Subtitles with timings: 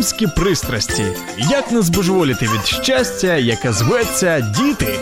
[0.00, 1.04] Мамські пристрасті.
[1.38, 4.98] Як не збожеволіти від щастя, яке зветься діти.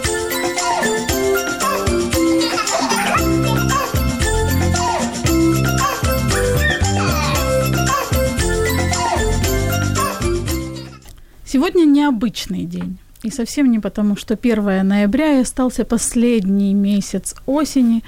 [11.47, 12.99] Сегодня необычный день.
[13.23, 18.03] И совсем не потому, что 1 ноября и остался последний месяц осени,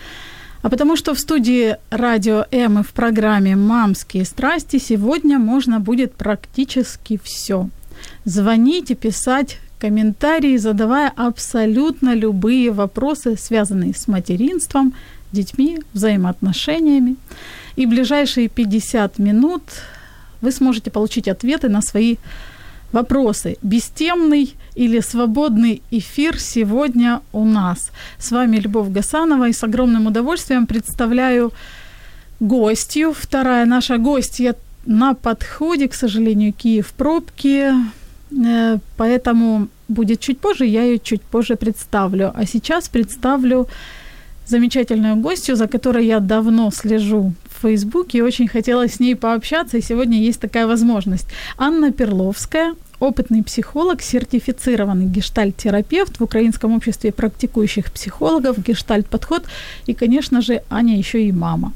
[0.61, 6.13] а потому что в студии Радио М и в программе «Мамские страсти» сегодня можно будет
[6.13, 7.69] практически все.
[8.25, 14.93] Звонить и писать комментарии, задавая абсолютно любые вопросы, связанные с материнством,
[15.31, 17.15] детьми, взаимоотношениями.
[17.75, 19.63] И в ближайшие 50 минут
[20.41, 22.50] вы сможете получить ответы на свои вопросы.
[23.61, 27.91] Бестемный или свободный эфир сегодня у нас.
[28.17, 31.51] С вами Любовь Гасанова и с огромным удовольствием представляю
[32.39, 33.13] гостью.
[33.13, 37.73] Вторая наша гостья на подходе, к сожалению, Киев в пробке,
[38.31, 42.31] э, поэтому будет чуть позже, я ее чуть позже представлю.
[42.35, 43.67] А сейчас представлю
[44.47, 49.77] замечательную гостью, за которой я давно слежу в Фейсбуке и очень хотела с ней пообщаться,
[49.77, 51.27] и сегодня есть такая возможность.
[51.57, 59.43] Анна Перловская, опытный психолог, сертифицированный гештальт-терапевт в Украинском обществе практикующих психологов, гештальт-подход
[59.85, 61.73] и, конечно же, Аня еще и мама.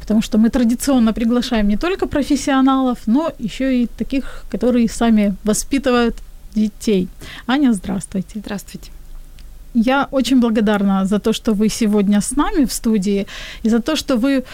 [0.00, 6.16] Потому что мы традиционно приглашаем не только профессионалов, но еще и таких, которые сами воспитывают
[6.54, 7.08] детей.
[7.46, 8.40] Аня, здравствуйте.
[8.40, 8.90] Здравствуйте.
[9.74, 13.26] Я очень благодарна за то, что вы сегодня с нами в студии,
[13.64, 14.44] и за то, что вы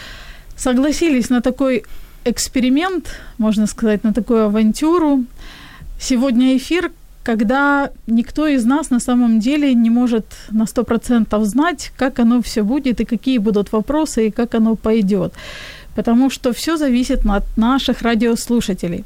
[0.61, 1.85] согласились на такой
[2.25, 5.25] эксперимент, можно сказать, на такую авантюру.
[6.01, 12.19] Сегодня эфир, когда никто из нас на самом деле не может на 100% знать, как
[12.19, 15.33] оно все будет и какие будут вопросы и как оно пойдет.
[15.95, 19.05] Потому что все зависит от наших радиослушателей.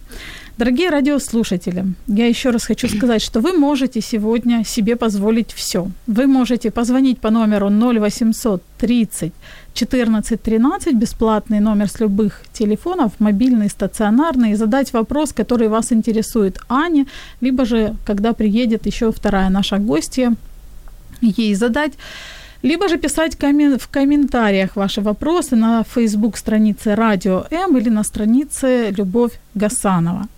[0.56, 5.88] Дорогие радиослушатели, я еще раз хочу сказать, что вы можете сегодня себе позволить все.
[6.06, 9.32] Вы можете позвонить по номеру 0800 30
[9.72, 16.60] 14 13, бесплатный номер с любых телефонов, мобильный, стационарный, и задать вопрос, который вас интересует
[16.68, 17.06] Ане,
[17.40, 20.36] либо же, когда приедет еще вторая наша гостья,
[21.20, 21.94] ей задать
[22.62, 28.94] либо же писать в комментариях ваши вопросы на Facebook странице Радио М или на странице
[28.96, 30.28] Любовь Гасанова.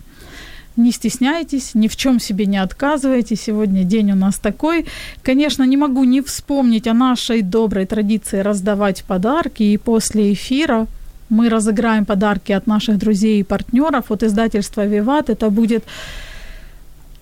[0.77, 3.35] Не стесняйтесь, ни в чем себе не отказывайте.
[3.35, 4.85] Сегодня день у нас такой.
[5.23, 9.63] Конечно, не могу не вспомнить о нашей доброй традиции раздавать подарки.
[9.63, 10.85] И после эфира
[11.29, 15.31] мы разыграем подарки от наших друзей и партнеров от издательства «Виват».
[15.31, 15.83] Это будет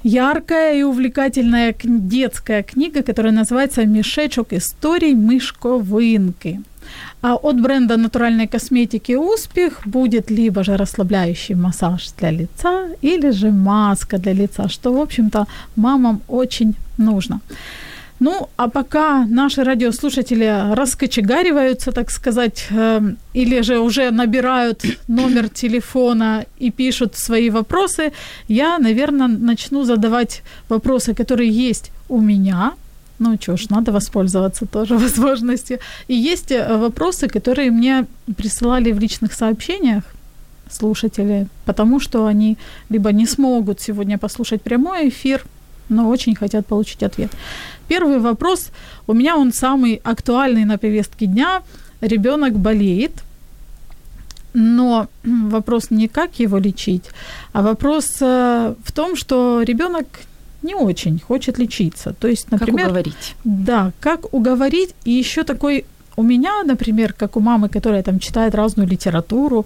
[0.03, 6.61] яркая и увлекательная детская книга, которая называется «Мешечок историй мышковынки».
[7.21, 13.51] А от бренда натуральной косметики «Успех» будет либо же расслабляющий массаж для лица, или же
[13.51, 17.39] маска для лица, что, в общем-то, мамам очень нужно.
[18.19, 23.01] Ну, а пока наши радиослушатели раскочегариваются, так сказать, э,
[23.33, 28.11] или же уже набирают номер телефона и пишут свои вопросы,
[28.47, 32.71] я, наверное, начну задавать вопросы, которые есть у меня,
[33.19, 35.79] ну что ж, надо воспользоваться тоже возможностью.
[36.07, 38.05] И есть э, вопросы, которые мне
[38.37, 40.03] присылали в личных сообщениях
[40.69, 42.57] слушатели, потому что они
[42.89, 45.45] либо не смогут сегодня послушать прямой эфир,
[45.89, 47.31] но очень хотят получить ответ.
[47.87, 48.71] Первый вопрос,
[49.07, 51.61] у меня он самый актуальный на повестке дня.
[52.01, 53.23] Ребенок болеет,
[54.53, 57.03] но вопрос не как его лечить,
[57.53, 60.07] а вопрос э, в том, что ребенок
[60.65, 62.13] не очень хочет лечиться.
[62.19, 62.87] То есть, например...
[62.87, 63.35] Как уговорить?
[63.43, 64.95] Да, как уговорить.
[65.05, 65.85] И еще такой
[66.17, 69.65] у меня, например, как у мамы, которая там читает разную литературу,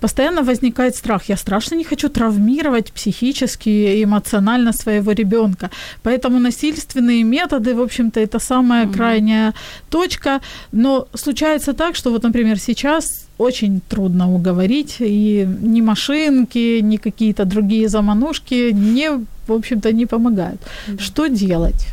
[0.00, 1.28] постоянно возникает страх.
[1.28, 5.70] Я страшно не хочу травмировать психически и эмоционально своего ребенка.
[6.02, 8.96] Поэтому насильственные методы, в общем-то, это самая mm-hmm.
[8.96, 9.54] крайняя
[9.90, 10.40] точка.
[10.72, 17.44] Но случается так, что вот, например, сейчас очень трудно уговорить, и ни машинки, ни какие-то
[17.44, 19.10] другие заманушки не,
[19.46, 20.60] в общем-то, не помогают.
[20.60, 21.00] Mm-hmm.
[21.00, 21.86] Что делать?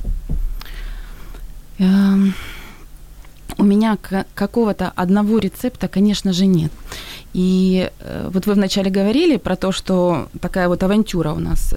[1.80, 2.34] Um
[3.57, 3.98] у меня
[4.36, 6.72] какого-то одного рецепта, конечно же, нет.
[7.34, 7.90] И
[8.31, 11.75] вот вы вначале говорили про то, что такая вот авантюра у нас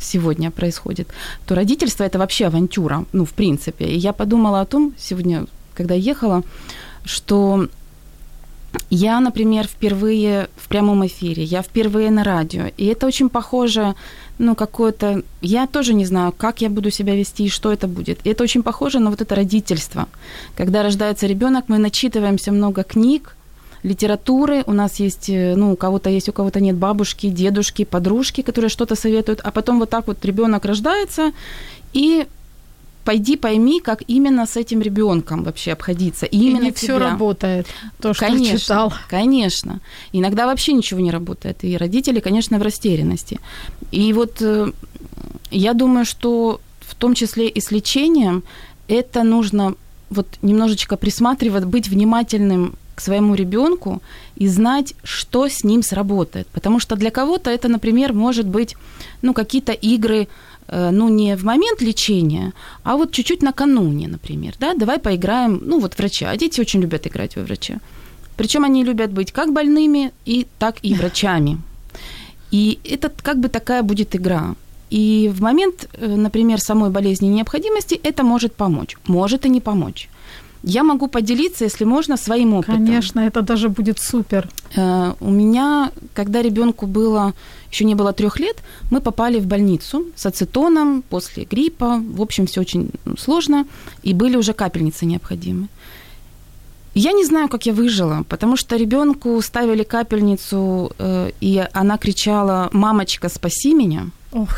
[0.00, 1.08] сегодня происходит,
[1.44, 3.86] то родительство это вообще авантюра, ну, в принципе.
[3.86, 6.42] И я подумала о том сегодня, когда ехала,
[7.04, 7.68] что
[8.90, 13.94] я, например, впервые в прямом эфире, я впервые на радио, и это очень похоже,
[14.38, 15.22] ну, какое-то...
[15.40, 18.20] Я тоже не знаю, как я буду себя вести и что это будет.
[18.24, 20.06] И это очень похоже на вот это родительство.
[20.56, 23.36] Когда рождается ребенок, мы начитываемся много книг,
[23.82, 28.42] литературы, у нас есть, э, ну, у кого-то есть, у кого-то нет бабушки, дедушки, подружки,
[28.42, 31.32] которые что-то советуют, а потом вот так вот ребенок рождается,
[31.92, 32.26] и
[33.08, 36.26] пойди пойми, как именно с этим ребенком вообще обходиться.
[36.26, 37.66] И, и именно не все работает,
[38.02, 38.92] то, что конечно, читал.
[39.08, 39.80] Конечно.
[40.12, 41.64] Иногда вообще ничего не работает.
[41.64, 43.40] И родители, конечно, в растерянности.
[43.92, 44.72] И вот э,
[45.50, 48.42] я думаю, что в том числе и с лечением
[48.88, 49.74] это нужно
[50.10, 54.02] вот немножечко присматривать, быть внимательным к своему ребенку
[54.36, 56.46] и знать, что с ним сработает.
[56.48, 58.76] Потому что для кого-то это, например, может быть
[59.22, 60.28] ну, какие-то игры
[60.70, 62.52] ну, не в момент лечения,
[62.84, 67.06] а вот чуть-чуть накануне, например, да, давай поиграем, ну, вот врача, а дети очень любят
[67.06, 67.78] играть во врача.
[68.36, 71.58] Причем они любят быть как больными, и так и врачами.
[72.52, 74.54] И это как бы такая будет игра.
[74.90, 80.08] И в момент, э, например, самой болезни необходимости это может помочь, может и не помочь.
[80.62, 82.86] Я могу поделиться, если можно, своим опытом.
[82.86, 84.48] Конечно, это даже будет супер.
[84.76, 87.32] Э, у меня, когда ребенку было
[87.70, 88.56] еще не было трех лет,
[88.90, 92.02] мы попали в больницу с ацетоном после гриппа.
[92.14, 93.66] В общем, все очень сложно,
[94.02, 95.68] и были уже капельницы необходимы.
[96.94, 102.68] Я не знаю, как я выжила, потому что ребенку ставили капельницу, э, и она кричала
[102.72, 104.06] «Мамочка, спаси меня!».
[104.32, 104.48] Ох.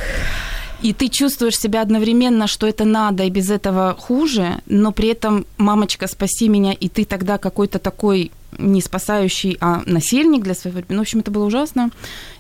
[0.82, 5.44] И ты чувствуешь себя одновременно, что это надо, и без этого хуже, но при этом
[5.59, 10.94] «Мамочка, спаси меня!» И ты тогда какой-то такой не спасающий, а насильник для своего ребенка.
[10.94, 11.91] Ну, в общем, это было ужасно.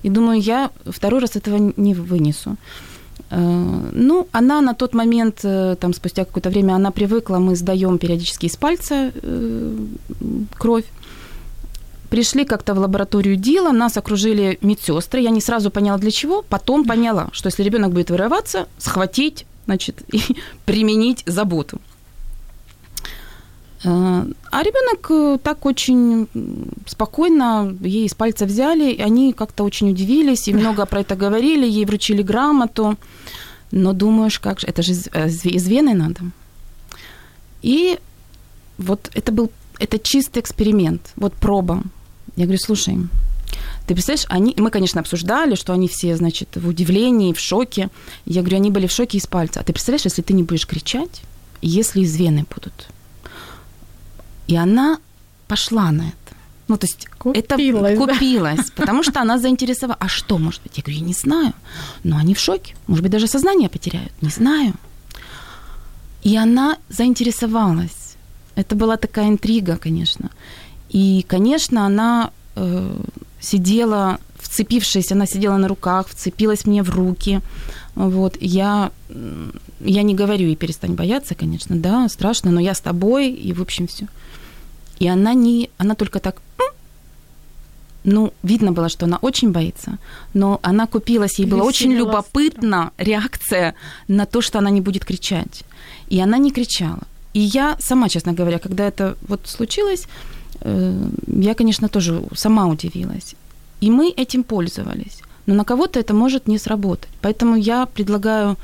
[0.02, 2.56] И думаю, я второй раз этого не вынесу.
[3.30, 7.98] Э, ну, она на тот момент, э, там, спустя какое-то время, она привыкла, мы сдаем
[7.98, 9.76] периодически из пальца э,
[10.58, 10.84] кровь.
[12.10, 15.20] Пришли как-то в лабораторию Дила, нас окружили медсестры.
[15.20, 20.02] Я не сразу поняла для чего, потом поняла, что если ребенок будет вырываться, схватить, значит,
[20.12, 20.20] и
[20.64, 21.80] применить заботу.
[23.84, 26.26] Э, а ребенок э, так очень
[26.86, 31.64] спокойно ей из пальца взяли, и они как-то очень удивились и много про это говорили,
[31.66, 32.96] ей вручили грамоту.
[33.70, 36.20] Но думаешь, как же, это же из, э, вены надо.
[37.62, 38.00] И
[38.78, 41.84] вот это был, это чистый эксперимент, вот проба.
[42.40, 42.96] Я говорю, слушай,
[43.86, 47.90] ты представляешь, они, мы, конечно, обсуждали, что они все, значит, в удивлении, в шоке.
[48.24, 49.60] Я говорю, они были в шоке из пальца.
[49.60, 51.22] А ты представляешь, если ты не будешь кричать,
[51.62, 52.88] если из вены будут–
[54.50, 54.98] и она
[55.46, 56.36] пошла на это.
[56.66, 58.72] Ну, то есть купилась, это купилась, да?
[58.74, 59.96] потому что она заинтересовала.
[60.00, 60.76] А что, может быть?
[60.76, 61.52] Я говорю, я не знаю.
[62.02, 62.74] Но они в шоке.
[62.88, 64.12] Может быть, даже сознание потеряют.
[64.22, 64.74] Не знаю.
[66.24, 68.16] И она заинтересовалась.
[68.56, 70.30] Это была такая интрига, конечно.
[70.90, 72.96] И, конечно, она э,
[73.40, 77.40] сидела, вцепившись, она сидела на руках, вцепилась мне в руки.
[77.94, 78.90] Вот, я,
[79.80, 83.62] я не говорю ей перестань бояться, конечно, да, страшно, но я с тобой, и, в
[83.62, 84.06] общем, все.
[84.98, 86.42] И она не, она только так,
[88.02, 89.98] ну, видно было, что она очень боится,
[90.34, 93.74] но она купилась, ей было очень любопытна реакция
[94.08, 95.62] на то, что она не будет кричать.
[96.08, 97.02] И она не кричала.
[97.32, 100.06] И я сама, честно говоря, когда это вот случилось,
[100.62, 103.34] я, конечно, тоже сама удивилась.
[103.82, 105.22] И мы этим пользовались.
[105.46, 107.10] Но на кого-то это может не сработать.
[107.22, 108.56] Поэтому я предлагаю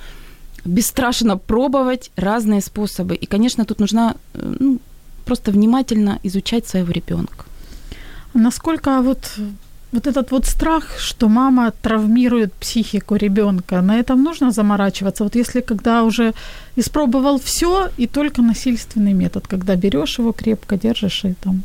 [0.65, 3.15] бесстрашно пробовать разные способы.
[3.15, 4.79] И, конечно, тут нужна э, ну,
[5.25, 7.45] просто внимательно изучать своего ребенка.
[8.35, 9.38] Насколько вот
[9.93, 15.25] вот этот вот страх, что мама травмирует психику ребенка, на этом нужно заморачиваться.
[15.25, 16.33] Вот если когда уже
[16.76, 21.62] испробовал все и только насильственный метод, когда берешь его крепко, держишь и там.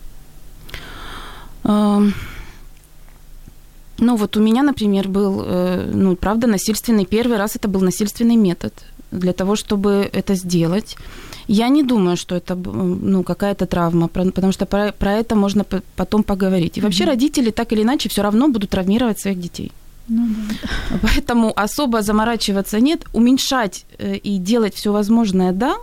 [4.02, 8.36] Ну вот у меня, например, был, э, ну правда, насильственный первый раз это был насильственный
[8.36, 8.74] метод
[9.12, 10.98] для того, чтобы это сделать.
[11.48, 15.66] Я не думаю, что это ну, какая-то травма, потому что про, про это можно
[15.96, 16.78] потом поговорить.
[16.78, 17.08] И вообще mm-hmm.
[17.08, 19.72] родители так или иначе все равно будут травмировать своих детей.
[20.08, 20.98] Ну, да.
[21.02, 25.76] Поэтому особо заморачиваться нет, уменьшать э, и делать все возможное, да.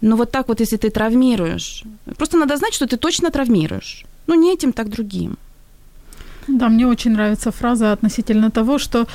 [0.00, 1.84] Но вот так вот, если ты травмируешь,
[2.16, 4.04] просто надо знать, что ты точно травмируешь.
[4.26, 5.36] Ну, не этим, так другим.
[6.48, 9.06] Да, мне очень нравится фраза относительно того, что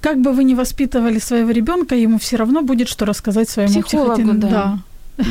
[0.00, 4.32] как бы вы ни воспитывали своего ребенка, ему все равно будет что рассказать своему психологу.
[4.32, 4.48] Да.
[4.48, 4.78] да.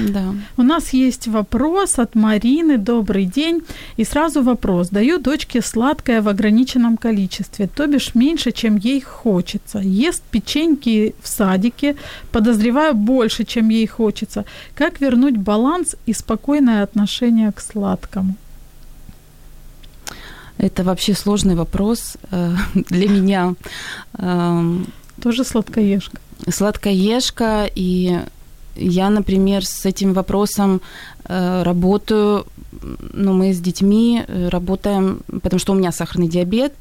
[0.10, 0.36] Да.
[0.58, 2.78] У нас есть вопрос от Марины.
[2.78, 3.62] Добрый день.
[3.98, 4.90] И сразу вопрос.
[4.90, 9.80] Даю дочке сладкое в ограниченном количестве, то бишь меньше, чем ей хочется.
[9.80, 11.96] Ест печеньки в садике,
[12.32, 14.46] подозреваю, больше, чем ей хочется.
[14.76, 18.36] Как вернуть баланс и спокойное отношение к сладкому?
[20.60, 23.56] Это вообще сложный вопрос э, для меня.
[24.18, 24.88] Эм,
[25.22, 26.20] Тоже сладкоежка.
[26.50, 28.20] Сладкоежка, и
[28.76, 30.82] я, например, с этим вопросом
[31.24, 32.46] э, работаю,
[33.14, 36.74] ну, мы с детьми э, работаем, потому что у меня сахарный диабет,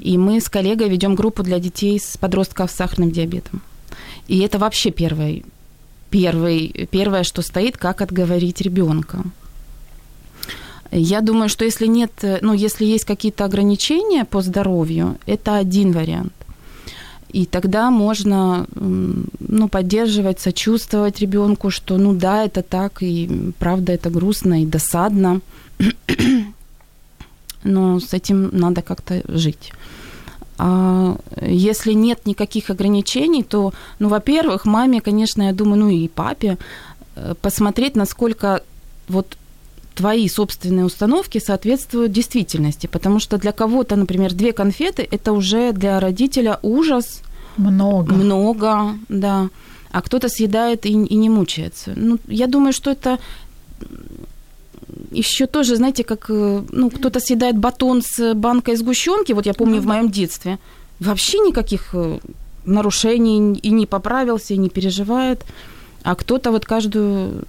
[0.00, 3.62] и мы с коллегой ведем группу для детей с подростков с сахарным диабетом.
[4.26, 5.44] И это вообще первый,
[6.10, 9.22] первый, первое, что стоит, как отговорить ребенка.
[10.94, 16.32] Я думаю, что если нет, ну, если есть какие-то ограничения по здоровью, это один вариант.
[17.30, 24.10] И тогда можно ну, поддерживать, сочувствовать ребенку, что ну да, это так, и правда это
[24.10, 25.40] грустно и досадно.
[27.64, 29.72] Но с этим надо как-то жить.
[30.58, 36.58] А если нет никаких ограничений, то, ну, во-первых, маме, конечно, я думаю, ну и папе,
[37.16, 38.62] э, посмотреть, насколько
[39.08, 39.38] вот
[39.94, 42.86] твои собственные установки соответствуют действительности.
[42.86, 47.22] Потому что для кого-то, например, две конфеты– это уже для родителя ужас.
[47.56, 48.14] Много.
[48.14, 49.48] Много, да.
[49.90, 51.92] А кто-то съедает и, и не мучается.
[51.96, 53.18] Ну, я думаю, что это
[55.10, 59.76] еще тоже, знаете, как э, ну, кто-то съедает батон с банкой сгущенки, вот я помню
[59.76, 60.58] ну, в моем детстве,
[61.00, 62.18] вообще никаких э,
[62.64, 65.44] нарушений и не поправился, и не переживает.
[66.02, 67.44] А кто-то вот каждую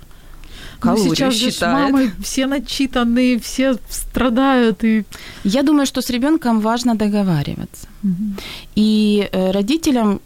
[0.84, 1.88] калорию ну, сейчас считает.
[1.88, 4.84] Же мамы все начитанные, все страдают.
[4.84, 5.04] И...
[5.44, 7.88] Я думаю, что с ребенком важно договариваться.
[8.04, 8.24] Угу.
[8.76, 10.20] И э, родителям,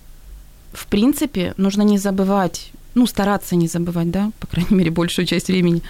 [0.74, 5.48] в принципе, нужно не забывать, ну, стараться не забывать, да, по крайней мере, большую часть
[5.48, 5.82] времени,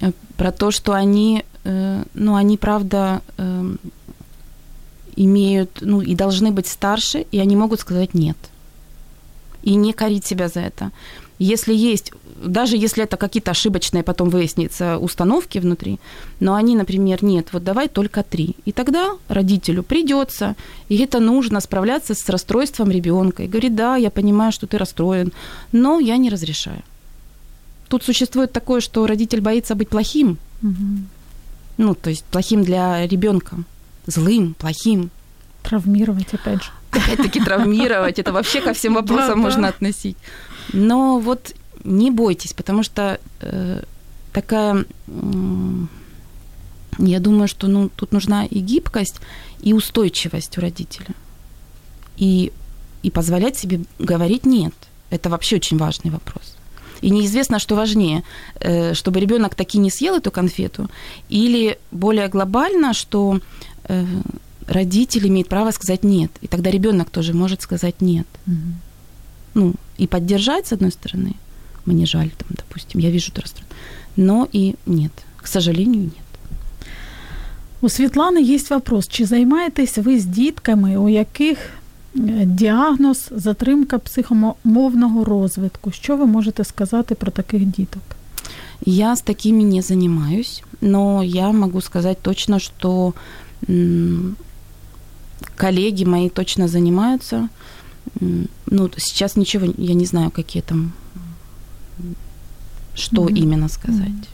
[0.00, 3.20] э, про то, что они, э, ну, они, правда,
[5.16, 8.36] имеют, ну, и должны быть старше, и они могут сказать «нет».
[9.62, 10.90] И не корить себя за это.
[11.40, 12.12] Если есть
[12.44, 15.98] даже если это какие-то ошибочные, потом выяснится, установки внутри,
[16.40, 18.56] но они, например, нет, вот давай только три.
[18.64, 20.56] И тогда родителю придется,
[20.88, 23.42] и это нужно справляться с расстройством ребенка.
[23.42, 25.32] И говорит, да, я понимаю, что ты расстроен,
[25.72, 26.82] но я не разрешаю.
[27.88, 30.38] Тут существует такое, что родитель боится быть плохим.
[30.62, 31.04] Угу.
[31.78, 33.56] Ну, то есть плохим для ребенка,
[34.06, 35.10] злым, плохим.
[35.62, 36.70] Травмировать, опять же.
[36.90, 40.16] Опять-таки травмировать, это вообще ко всем вопросам можно относить.
[40.72, 43.82] Но вот не бойтесь, потому что э,
[44.32, 45.86] такая, э,
[46.98, 49.20] я думаю, что ну, тут нужна и гибкость,
[49.60, 51.14] и устойчивость у родителя.
[52.16, 52.52] И,
[53.02, 54.74] и позволять себе говорить нет.
[55.10, 56.56] Это вообще очень важный вопрос.
[57.02, 58.22] И неизвестно, что важнее,
[58.60, 60.90] э, чтобы ребенок таки не съел эту конфету,
[61.30, 63.40] или более глобально, что
[63.84, 64.04] э,
[64.67, 66.31] родитель имеет право сказать нет.
[66.41, 68.27] И тогда ребенок тоже может сказать нет.
[68.47, 68.55] Угу.
[69.53, 71.35] Ну, и поддержать, с одной стороны,
[71.85, 73.43] мне жаль, там, допустим, я вижу это
[74.15, 76.25] Но и нет, к сожалению, нет.
[77.81, 81.57] У Світлани є вопрос: чи займаєтесь ви з дітками, у яких
[82.45, 85.91] діагноз затримка психомовного розвитку?
[85.91, 88.03] Що ви можете сказати про таких діток?
[88.85, 93.13] Я с такими не занимаюсь, но я могу сказать точно, что
[95.60, 97.48] коллеги мои точно занимаются.
[98.70, 100.92] Ну, сейчас ничего, я не знаю, какие там
[102.94, 103.42] что mm-hmm.
[103.42, 104.28] именно сказать.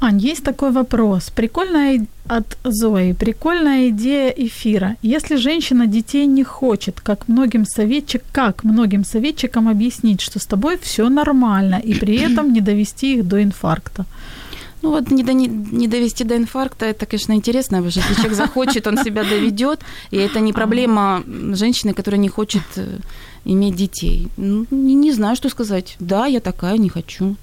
[0.00, 1.30] Ань, есть такой вопрос.
[1.30, 3.12] Прикольная от Зои.
[3.12, 4.96] Прикольная идея эфира.
[5.02, 10.76] Если женщина детей не хочет, как многим советчик, как многим советчикам объяснить, что с тобой
[10.82, 14.04] все нормально, и при этом не довести их до инфаркта?
[14.82, 18.14] Ну вот не, до, не, не довести до инфаркта, это, конечно, интересно, потому что если
[18.14, 19.80] человек захочет, он себя доведет,
[20.10, 21.22] и это не проблема
[21.54, 22.98] женщины, которая не хочет э,
[23.44, 24.28] иметь детей.
[24.36, 25.96] Ну, не, не знаю, что сказать.
[25.98, 27.36] Да, я такая, не хочу.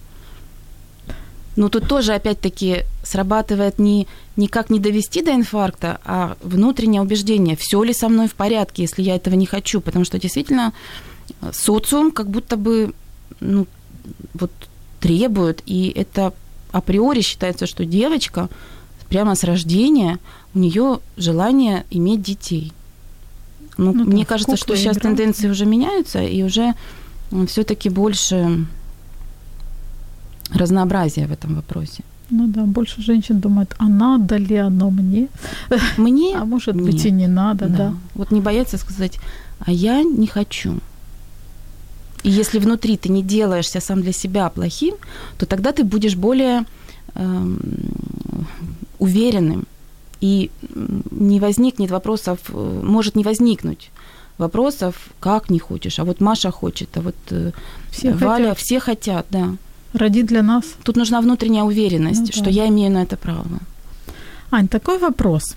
[1.56, 7.84] Но тут тоже, опять-таки, срабатывает не, никак не довести до инфаркта, а внутреннее убеждение, все
[7.84, 9.82] ли со мной в порядке, если я этого не хочу.
[9.82, 10.74] Потому что действительно
[11.42, 12.94] э, социум как будто бы
[13.40, 13.68] ну,
[14.34, 14.52] вот,
[15.00, 16.34] требует, и это
[16.74, 18.50] априори считается, что девочка
[19.08, 20.18] прямо с рождения,
[20.54, 22.74] у нее желание иметь детей.
[23.78, 25.10] Ну, ну мне кажется, что сейчас игра.
[25.10, 26.74] тенденции уже меняются, и уже
[27.48, 28.66] все-таки больше
[30.52, 32.04] разнообразия в этом вопросе.
[32.30, 35.28] Ну да, больше женщин думают, а надо ли оно мне?
[35.98, 36.36] Мне?
[36.42, 37.78] А может быть и не надо, да.
[37.78, 37.94] да.
[38.16, 39.20] Вот не бояться сказать,
[39.60, 40.80] а я не хочу.
[42.24, 44.96] И если внутри ты не делаешься сам для себя плохим,
[45.38, 46.64] то тогда ты будешь более
[47.16, 47.48] э,
[49.00, 49.66] уверенным.
[50.22, 50.50] И
[51.12, 53.92] не возникнет вопросов, э, может не возникнуть
[54.38, 56.00] вопросов, как не хочешь.
[56.00, 57.52] А вот Маша хочет, а вот э,
[57.92, 58.58] все Валя, хотят.
[58.58, 59.56] все хотят, да.
[59.94, 60.64] Ради для нас.
[60.84, 62.34] Тут нужна внутренняя уверенность, ну, да.
[62.34, 63.60] что я имею на это право.
[64.50, 65.56] Ань, такой вопрос.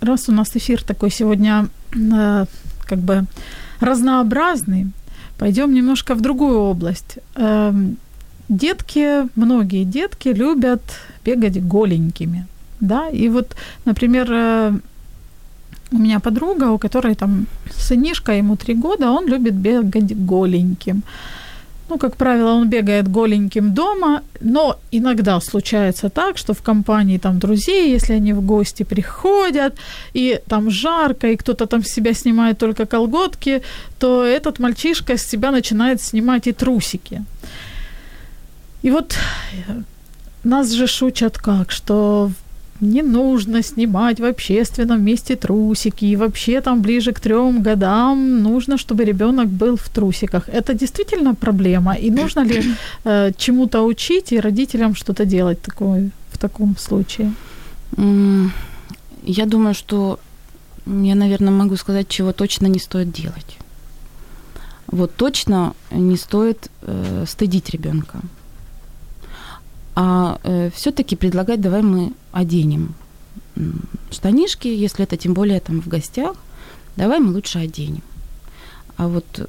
[0.00, 2.46] Раз у нас эфир такой сегодня э,
[2.86, 3.24] как бы
[3.80, 4.86] разнообразный,
[5.38, 7.18] пойдем немножко в другую область.
[7.36, 7.72] Э,
[8.48, 10.82] детки, многие детки любят
[11.24, 12.46] бегать голенькими.
[12.80, 14.72] Да, и вот, например, э,
[15.92, 21.02] у меня подруга, у которой там сынишка, ему три года, он любит бегать голеньким.
[21.88, 27.38] Ну, как правило, он бегает голеньким дома, но иногда случается так, что в компании там
[27.38, 29.74] друзей, если они в гости приходят,
[30.14, 33.62] и там жарко, и кто-то там с себя снимает только колготки,
[33.98, 37.22] то этот мальчишка с себя начинает снимать и трусики.
[38.82, 39.18] И вот
[40.42, 42.30] нас же шутят как, что
[42.80, 48.76] не нужно снимать в общественном месте трусики, и вообще там ближе к трем годам нужно,
[48.76, 50.48] чтобы ребенок был в трусиках.
[50.48, 52.62] Это действительно проблема, и нужно ли
[53.04, 57.32] э, чему-то учить и родителям что-то делать такое, в таком случае?
[59.26, 60.18] Я думаю, что
[60.86, 63.58] я, наверное, могу сказать, чего точно не стоит делать.
[64.86, 68.20] Вот точно не стоит э, стыдить ребенка
[69.94, 72.94] а э, все-таки предлагать давай мы оденем
[74.10, 76.36] штанишки, если это тем более там в гостях,
[76.96, 78.02] давай мы лучше оденем.
[78.96, 79.48] А вот,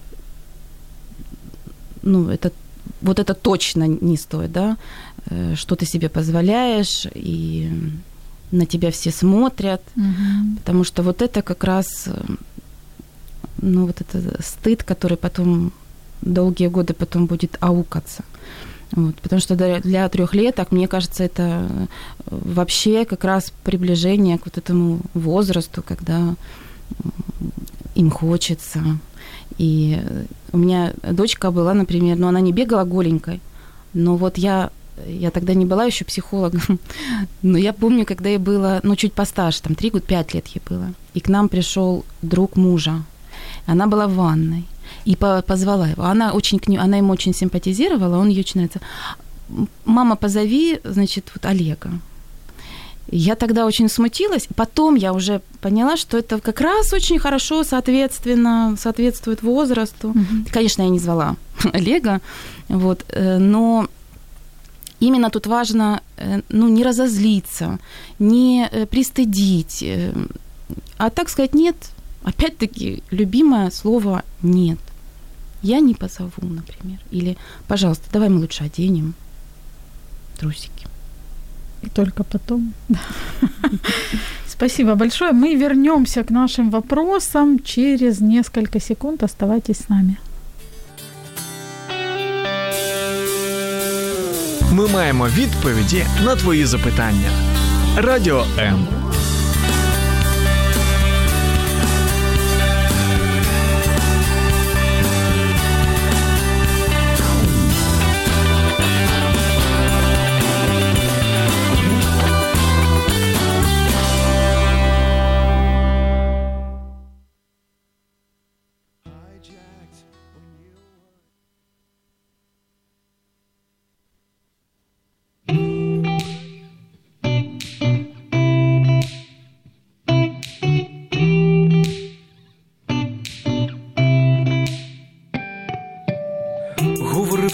[2.01, 2.51] ну, это,
[3.01, 4.77] вот это точно не стоит, да,
[5.29, 7.71] э, что ты себе позволяешь, и
[8.51, 10.57] на тебя все смотрят, угу.
[10.57, 12.07] потому что вот это как раз,
[13.61, 15.71] ну, вот это стыд, который потом
[16.21, 18.23] долгие годы потом будет аукаться.
[18.95, 21.85] Вот, потому что для трехлеток, мне кажется, это э,
[22.27, 26.35] вообще как раз приближение к вот этому возрасту, когда
[27.93, 28.81] им хочется.
[29.57, 30.01] И
[30.53, 33.41] у меня дочка была, например, ну она не бегала голенькой,
[33.93, 34.72] но вот я
[35.05, 36.79] я тогда не была еще психологом,
[37.41, 40.61] но я помню, когда ей было, ну, чуть постарше, там, 3 года, 5 лет ей
[40.70, 43.03] было, и к нам пришел друг мужа,
[43.65, 44.65] она была в ванной,
[45.05, 46.03] и позвала его.
[46.03, 48.81] Она, очень к нему, она ему очень симпатизировала, он очень нравится.
[49.85, 51.91] Мама, позови, значит, вот Олега.
[53.11, 54.48] Я тогда очень смутилась.
[54.55, 60.09] Потом я уже поняла, что это как раз очень хорошо, соответственно, соответствует возрасту.
[60.09, 60.51] Mm-hmm.
[60.51, 61.35] Конечно, я не звала
[61.74, 62.19] Олега,
[62.67, 63.87] вот, э, но
[65.00, 67.79] именно тут важно, э, ну, не разозлиться,
[68.17, 69.85] не э, пристыдить,
[70.98, 71.75] а так сказать, нет,
[72.25, 74.78] опять-таки, любимое слово «нет»
[75.62, 76.99] я не позову, например.
[77.10, 77.36] Или,
[77.69, 79.14] пожалуйста, давай мы лучше оденем
[80.38, 80.86] трусики.
[81.82, 82.73] И только потом.
[84.49, 85.32] Спасибо большое.
[85.32, 89.23] Мы вернемся к нашим вопросам через несколько секунд.
[89.23, 90.16] Оставайтесь с нами.
[94.73, 97.30] Ми маємо відповіді на твої запитання.
[97.97, 98.86] Радіо М.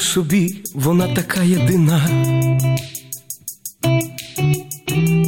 [0.01, 2.09] собі, вона така єдина.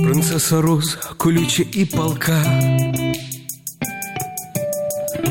[0.03, 2.61] Принцеса роз колюча і палка.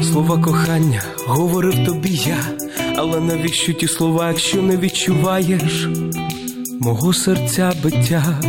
[0.02, 2.44] Слова кохання говорив тобі я,
[2.96, 5.88] але навіщо ті слова, якщо не відчуваєш
[6.80, 8.40] мого серця биття?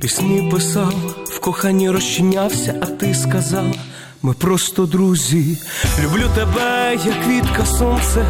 [0.00, 3.74] Пісні писав, в коханні розчинявся, а ти сказала
[4.22, 5.58] ми просто друзі.
[6.02, 8.24] Люблю тебе, як квітка сонце,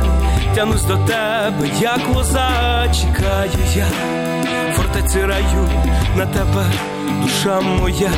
[0.55, 3.87] тянусь до тебе, як лоза, чекаю я,
[4.77, 5.69] фортеці раю
[6.17, 6.67] на тебе,
[7.23, 8.11] душа моя,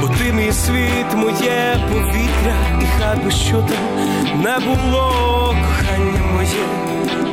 [0.00, 6.66] бо ти мій світ, моє повітря, і хай би що там не було, кохання моє,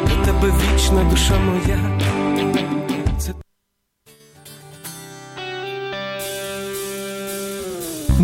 [0.09, 2.06] до тебе вічна душа моя.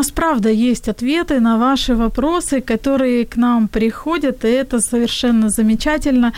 [0.00, 6.32] нас правда есть ответы на ваши вопросы, которые к нам приходят, и это совершенно замечательно.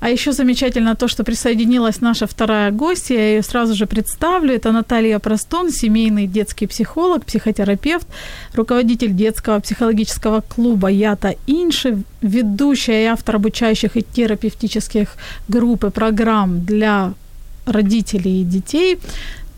[0.00, 4.54] А еще замечательно то, что присоединилась наша вторая гостья, я ее сразу же представлю.
[4.54, 8.06] Это Наталья Простон, семейный детский психолог, психотерапевт,
[8.54, 15.08] руководитель детского психологического клуба «Ята Инши», ведущая и автор обучающих и терапевтических
[15.48, 17.14] групп и программ для
[17.64, 18.98] родителей и детей.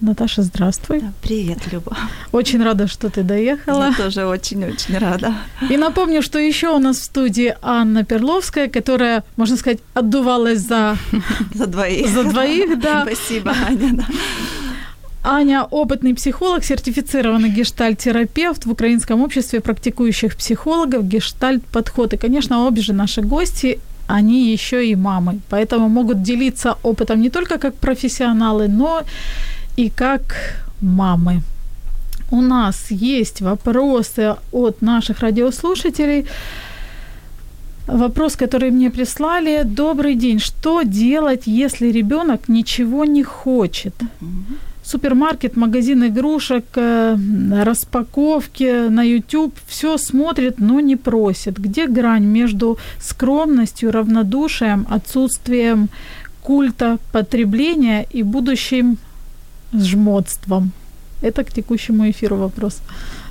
[0.01, 1.03] Наташа, здравствуй.
[1.23, 1.97] Привет, Люба.
[2.31, 3.89] Очень рада, что ты доехала.
[3.91, 5.35] Я тоже очень-очень рада.
[5.71, 10.97] И напомню, что еще у нас в студии Анна Перловская, которая, можно сказать, отдувалась за...
[11.55, 12.09] За двоих.
[12.11, 13.05] За двоих, да.
[13.07, 14.05] Спасибо, Аня, да.
[15.25, 22.15] Аня– опытный психолог, сертифицированный гештальт-терапевт в Украинском обществе практикующих психологов, гештальт-подход.
[22.15, 27.31] И, конечно, обе же наши гости они еще и мамы, поэтому могут делиться опытом не
[27.31, 29.03] только как профессионалы, но
[29.79, 30.35] и как
[30.81, 31.43] мамы.
[32.31, 36.27] У нас есть вопросы от наших радиослушателей.
[37.87, 39.63] Вопрос, который мне прислали.
[39.65, 40.41] Добрый день.
[40.41, 43.95] Что делать, если ребенок ничего не хочет?
[44.83, 47.17] Супермаркет, магазин игрушек, э,
[47.65, 51.61] распаковки на YouTube, все смотрит, но не просит.
[51.61, 55.89] Где грань между скромностью, равнодушием, отсутствием
[56.43, 58.99] культа потребления и будущим
[59.73, 60.73] жмотством?
[61.21, 62.81] Это к текущему эфиру вопрос.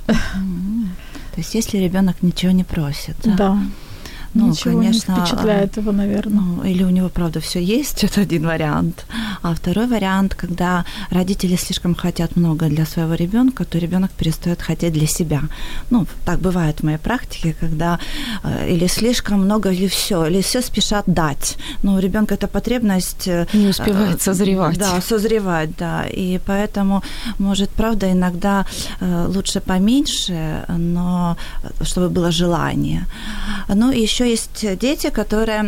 [0.06, 3.16] То есть, если ребенок ничего не просит.
[3.24, 3.36] Да.
[3.36, 3.58] да.
[4.34, 6.40] Ну, Ничего конечно, не впечатляет его, наверное.
[6.40, 9.06] Ну, или у него, правда, все есть, это один вариант.
[9.42, 14.92] А второй вариант, когда родители слишком хотят много для своего ребенка, то ребенок перестает хотеть
[14.92, 15.42] для себя.
[15.90, 17.98] Ну, так бывает в моей практике, когда
[18.44, 21.56] э, или слишком много, или все, или все спешат дать.
[21.82, 23.28] Но у ребенка эта потребность...
[23.28, 24.78] Э, не успевает созревать.
[24.78, 26.04] Да, созревать, да.
[26.16, 27.02] И поэтому,
[27.38, 28.66] может, правда, иногда
[29.00, 31.36] э, лучше поменьше, но
[31.82, 33.06] чтобы было желание.
[33.68, 35.60] Ну, еще еще есть дети, которые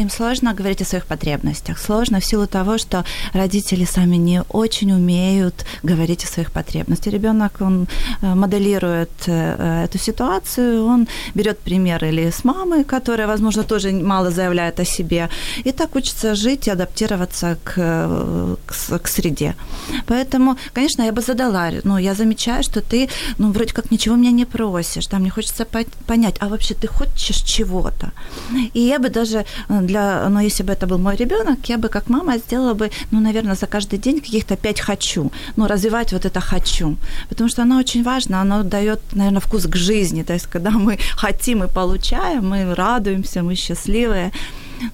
[0.00, 1.78] им сложно говорить о своих потребностях.
[1.78, 7.12] Сложно в силу того, что родители сами не очень умеют говорить о своих потребностях.
[7.12, 7.86] Ребенок, он
[8.22, 14.30] э, моделирует э, эту ситуацию, он берет пример или с мамы, которая, возможно, тоже мало
[14.30, 15.28] заявляет о себе,
[15.64, 17.74] и так учится жить и адаптироваться к,
[18.66, 19.54] к, к среде.
[20.06, 24.30] Поэтому, конечно, я бы задала, ну, я замечаю, что ты, ну, вроде как ничего меня
[24.30, 25.66] не просишь, да, мне хочется
[26.06, 27.97] понять, а вообще ты хочешь чего-то?
[27.98, 28.12] Что
[28.74, 31.88] И я бы даже э, для, ну, если бы это был мой ребенок, я бы
[31.88, 35.30] как мама сделала бы, ну, наверное, за каждый день каких-то пять хочу.
[35.56, 36.96] Ну, развивать вот это хочу.
[37.28, 40.22] Потому что оно очень важно, оно дает, наверное, вкус к жизни.
[40.22, 44.32] То есть, когда мы хотим и получаем, мы радуемся, мы счастливые.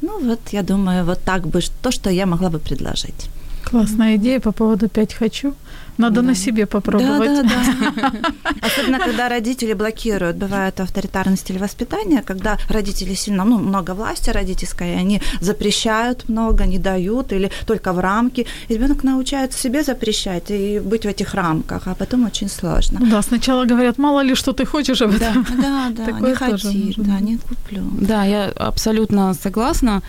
[0.02, 3.30] Ну, вот, я думаю, вот так бы, то, что я могла бы предложить.
[3.64, 5.54] Классная идея по поводу «пять хочу».
[5.98, 6.28] Надо да.
[6.28, 7.28] на себе попробовать.
[7.28, 8.12] Да, да, да.
[8.60, 10.36] Особенно, когда родители блокируют.
[10.36, 16.78] Бывает авторитарный стиль воспитания, когда родители сильно, ну, много власти родительской, они запрещают много, не
[16.78, 18.46] дают или только в рамки.
[18.68, 23.00] И ребенок научается себе запрещать и быть в этих рамках, а потом очень сложно.
[23.10, 25.46] Да, сначала говорят, мало ли, что ты хочешь об этом.
[25.62, 27.82] Да, да, да не хоти, да, не куплю.
[28.00, 30.02] Да, я абсолютно согласна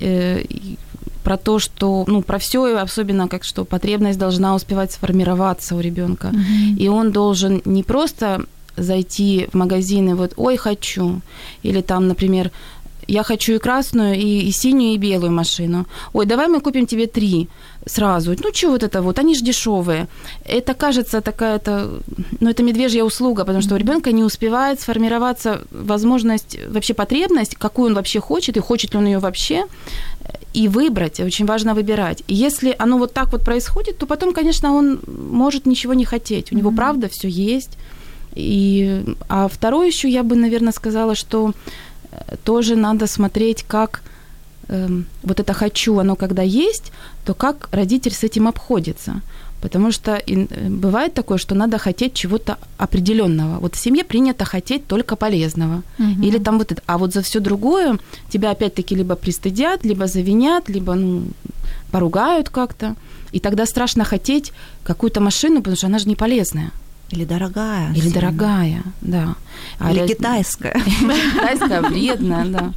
[0.00, 0.44] э,
[1.22, 6.28] про то, что, ну, про все, особенно как что потребность должна успевать сформироваться у ребенка.
[6.28, 6.76] Mm-hmm.
[6.78, 8.44] И он должен не просто
[8.76, 11.20] зайти в магазин и вот, ой, хочу,
[11.62, 12.50] или там, например,
[13.08, 15.86] я хочу и красную, и, и синюю, и белую машину.
[16.12, 17.48] Ой, давай мы купим тебе три
[17.86, 18.34] сразу.
[18.42, 20.06] Ну, что вот это вот, они же дешевые.
[20.44, 22.00] Это кажется такая-то,
[22.40, 27.88] ну, это медвежья услуга, потому что у ребенка не успевает сформироваться возможность, вообще потребность, какую
[27.88, 29.64] он вообще хочет, и хочет ли он ее вообще,
[30.54, 31.20] и выбрать.
[31.20, 32.22] Очень важно выбирать.
[32.28, 36.52] И если оно вот так вот происходит, то потом, конечно, он может ничего не хотеть.
[36.52, 37.78] У него, правда, все есть.
[38.34, 41.52] И, а второе еще я бы, наверное, сказала, что
[42.44, 44.02] тоже надо смотреть, как
[44.68, 44.88] э,
[45.22, 46.92] вот это хочу, оно когда есть,
[47.24, 49.22] то как родитель с этим обходится.
[49.62, 53.60] Потому что э, бывает такое, что надо хотеть чего-то определенного.
[53.60, 55.82] Вот в семье принято хотеть только полезного.
[55.98, 56.22] Угу.
[56.26, 56.82] Или там вот это.
[56.86, 57.98] А вот за все другое
[58.28, 61.22] тебя опять-таки либо пристыдят, либо завинят, либо ну,
[61.92, 62.96] поругают как-то.
[63.30, 66.72] И тогда страшно хотеть какую-то машину, потому что она же не полезная.
[67.12, 67.90] Или дорогая.
[67.90, 68.14] Или сильно.
[68.14, 69.34] дорогая, да.
[69.78, 70.72] А Или китайская.
[71.34, 72.72] Китайская, вредная, да.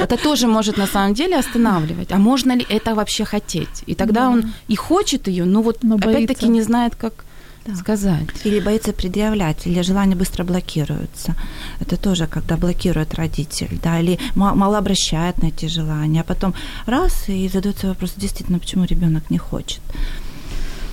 [0.00, 2.12] Это тоже может на самом деле останавливать.
[2.12, 3.82] А можно ли это вообще хотеть?
[3.86, 7.24] И тогда он и хочет ее, но вот опять-таки не знает, как
[7.66, 7.74] да.
[7.74, 8.28] сказать.
[8.44, 11.34] Или боится предъявлять, или желание быстро блокируется.
[11.80, 16.54] Это тоже, когда блокирует родитель, да, или мало обращает на эти желания, а потом
[16.86, 19.80] раз и задается вопрос, действительно, почему ребенок не хочет.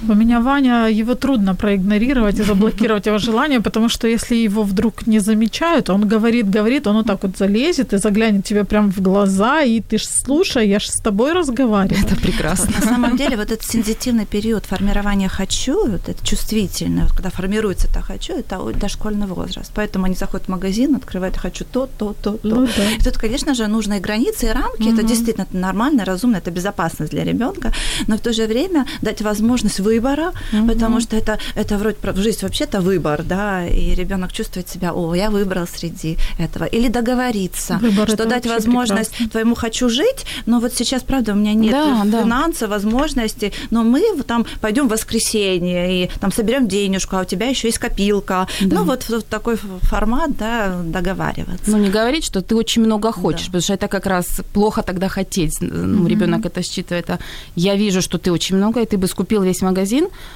[0.08, 5.08] У меня Ваня, его трудно проигнорировать и заблокировать его желание, потому что если его вдруг
[5.08, 9.02] не замечают, он говорит, говорит, он вот так вот залезет и заглянет тебе прям в
[9.02, 12.06] глаза, и ты ж слушай, я ж с тобой разговариваю.
[12.06, 12.72] Это прекрасно.
[12.80, 17.88] На самом деле вот этот сензитивный период формирования «хочу», вот это чувствительное, вот когда формируется
[17.88, 19.72] это «хочу», это дошкольный возраст.
[19.74, 22.40] Поэтому они заходят в магазин, открывают «хочу то, то, то, то».
[22.44, 22.92] Ну да.
[22.92, 24.94] И тут, конечно же, нужны и границы, и рамки.
[24.94, 27.74] Это действительно нормально, разумно, это безопасность для ребенка.
[28.08, 30.32] Но в то же время дать возможность выбора,
[30.68, 35.30] потому что это, это вроде жизнь вообще-то выбор, да, и ребенок чувствует себя, о, я
[35.30, 36.66] выбрал среди этого.
[36.76, 39.30] Или договориться, Выбор что дать возможность прекрасно.
[39.32, 42.22] твоему «хочу жить», но вот сейчас, правда, у меня нет Да, да.
[42.24, 47.48] финансов, возможностей, но мы там пойдем в воскресенье и там соберем денежку, а у тебя
[47.48, 48.48] еще есть копилка.
[48.62, 48.76] Да.
[48.78, 51.72] Ну, вот, вот такой формат, да, договариваться.
[51.72, 55.08] Ну, не говорить, что ты очень много хочешь, потому что это как раз плохо тогда
[55.08, 55.58] хотеть.
[55.62, 57.10] Ну, ребенок это считывает.
[57.10, 57.20] А
[57.56, 59.77] я вижу, что ты очень много, и ты бы скупил весь магазин.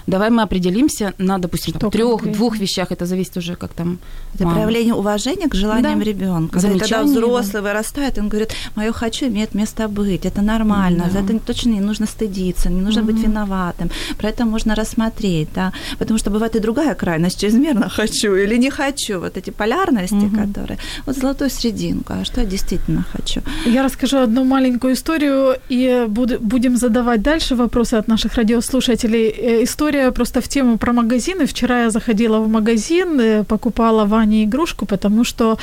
[0.07, 2.91] Давай мы определимся на, допустим, Что трех, двух вещах.
[2.91, 3.97] Это зависит уже, как там.
[4.35, 4.55] Это мама.
[4.55, 6.05] проявление уважения к желаниям Да.
[6.05, 6.59] ребенка.
[6.59, 11.19] Когда взрослый вырастает, он говорит, мое хочу имеет место быть, это нормально, Да.
[11.19, 15.71] за это точно не нужно стыдиться, не нужно быть виноватым, про это можно рассмотреть, да,
[15.99, 20.77] потому что бывает и другая крайность, чрезмерно хочу или не хочу, вот эти полярности, которые,
[21.05, 23.41] вот золотую серединку, а что я действительно хочу.
[23.65, 29.30] Я расскажу одну маленькую историю и буду, будем задавать дальше вопросы от наших радиослушателей.
[29.37, 31.45] Э, История просто в тему про магазины.
[31.45, 35.57] Вчера я заходила в магазин, э, покупала Ване игрушку, потому что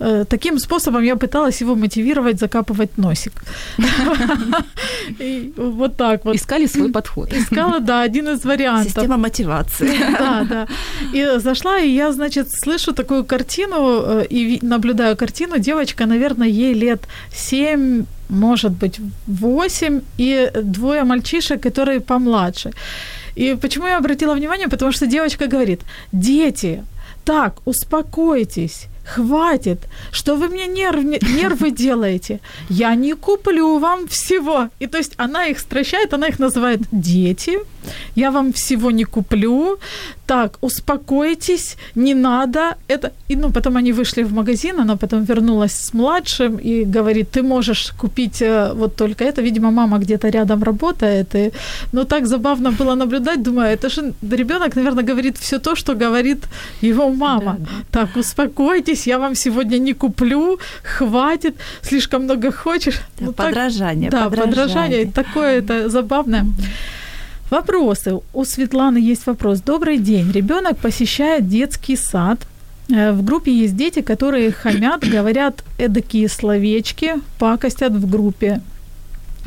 [0.00, 3.32] э, таким способом я пыталась его мотивировать закапывать носик.
[5.56, 6.36] Вот так вот.
[6.36, 7.32] Искали свой подход.
[7.32, 8.92] Искала, да, один из вариантов.
[8.92, 9.90] Система мотивации.
[10.18, 10.66] Да, да.
[11.12, 15.58] И зашла, и я, значит, слышу такую картину и наблюдаю картину.
[15.58, 17.00] Девочка, наверное, ей лет
[17.32, 22.72] 7, может быть, 8, и двое мальчишек, которые помладше.
[23.36, 24.68] И почему я обратила внимание?
[24.68, 25.80] Потому что девочка говорит,
[26.12, 26.84] дети,
[27.24, 29.78] так, успокойтесь, хватит,
[30.12, 34.68] что вы мне нерв- нервы делаете, я не куплю вам всего.
[34.80, 37.58] И то есть она их стращает, она их называет дети,
[38.16, 39.78] я вам всего не куплю,
[40.26, 42.60] так, успокойтесь, не надо.
[42.88, 43.10] Это...
[43.30, 47.42] И, ну, потом они вышли в магазин, она потом вернулась с младшим и говорит, ты
[47.42, 49.42] можешь купить э, вот только это.
[49.42, 51.34] Видимо, мама где-то рядом работает.
[51.34, 51.50] И...
[51.92, 53.42] Ну, так забавно было наблюдать.
[53.42, 56.38] Думаю, это же ребенок, наверное, говорит все то, что говорит
[56.82, 57.56] его мама.
[57.90, 63.00] Так, успокойтесь, я вам сегодня не куплю, хватит, слишком много хочешь.
[63.18, 64.54] Да, Ну, так- подражание, Да, подражание.
[64.54, 65.12] подражание.
[65.12, 66.46] Такое это забавное.
[67.54, 68.18] Вопросы.
[68.32, 69.60] У Светланы есть вопрос.
[69.60, 70.32] Добрый день.
[70.32, 72.38] Ребенок посещает детский сад.
[72.88, 78.60] Э, В группе есть дети, которые хамят, говорят эдакие словечки, пакостят в группе.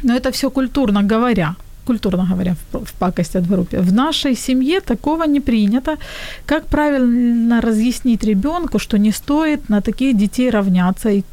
[0.04, 1.56] Но это все культурно говоря.
[1.86, 3.80] Культурно говоря, в пакостят в группе.
[3.82, 5.98] В нашей семье такого не принято.
[6.46, 11.24] Как правильно разъяснить ребенку, что не стоит на таких детей равняться и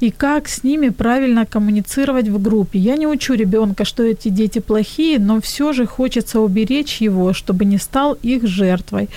[0.00, 2.78] и как с ними правильно коммуницировать в группе.
[2.78, 7.64] Я не учу ребенка, что эти дети плохие, но все же хочется уберечь его, чтобы
[7.64, 9.08] не стал их жертвой.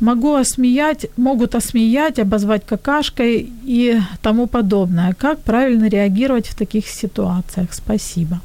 [0.00, 5.12] Могу осмеять, могут осмеять, обозвать какашкой и тому подобное.
[5.12, 7.74] Как правильно реагировать в таких ситуациях?
[7.74, 8.40] Спасибо.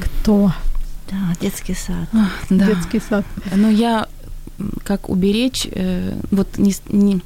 [0.00, 0.52] Кто?
[1.10, 2.08] Да, детский сад.
[2.48, 2.66] Да.
[2.66, 3.24] Детский сад.
[3.54, 4.06] Но я
[4.58, 7.20] м, как уберечь, э, вот не, не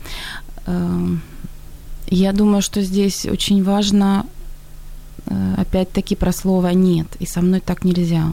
[0.67, 1.09] э,
[2.09, 4.27] я думаю, что здесь очень важно
[5.27, 8.33] э, опять-таки про слово нет, и со мной так нельзя.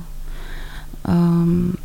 [1.06, 1.78] Эм,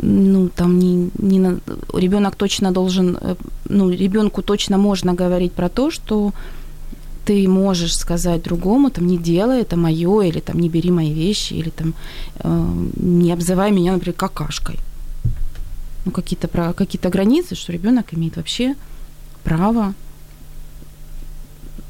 [0.00, 1.60] ну, там не, не
[1.94, 3.36] ребенок точно должен, э,
[3.68, 6.32] ну, ребенку точно можно говорить про то, что
[7.24, 11.54] ты можешь сказать другому, там, не делай это мое, или там, не бери мои вещи,
[11.54, 11.94] или там,
[12.36, 14.76] э, не обзывай меня, например, какашкой.
[16.04, 18.74] Ну, какие-то, про, какие-то границы, что ребенок имеет вообще
[19.48, 19.94] право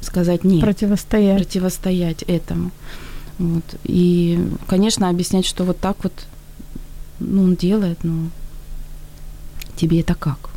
[0.01, 1.37] сказать нет Противостоять.
[1.37, 2.71] противостоять этому.
[3.37, 3.63] Вот.
[3.83, 6.13] И, конечно, объяснять, что вот так вот
[7.19, 8.29] ну, он делает, ну,
[9.75, 10.49] тебе это как?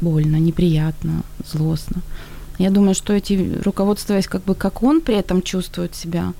[0.00, 2.02] Больно, неприятно, злостно.
[2.58, 6.32] Я думаю, что эти, руководствуясь как бы как он при этом чувствует себя,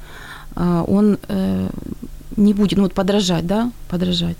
[0.54, 1.68] а, он э,
[2.36, 4.36] не будет, ну вот подражать, да, подражать.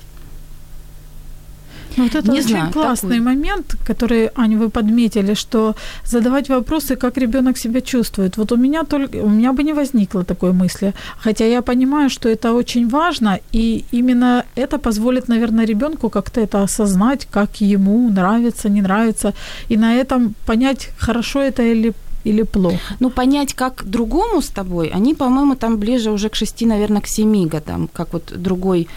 [1.96, 3.20] Ну, вот это Не очень знаю, классный такой.
[3.20, 8.36] момент, который, Аня, вы подметили, что задавать вопросы, как ребенок себя чувствует.
[8.36, 10.92] Вот у меня только, у меня бы не возникло такой мысли.
[11.18, 16.62] Хотя я понимаю, что это очень важно, и именно это позволит, наверное, ребенку как-то это
[16.62, 19.32] осознать, как ему нравится, не нравится,
[19.70, 21.92] и на этом понять, хорошо это или
[22.26, 22.96] или плохо.
[23.00, 27.06] Ну, понять, как другому с тобой, они, по-моему, там ближе уже к шести, наверное, к
[27.06, 28.88] семи годам, как вот другой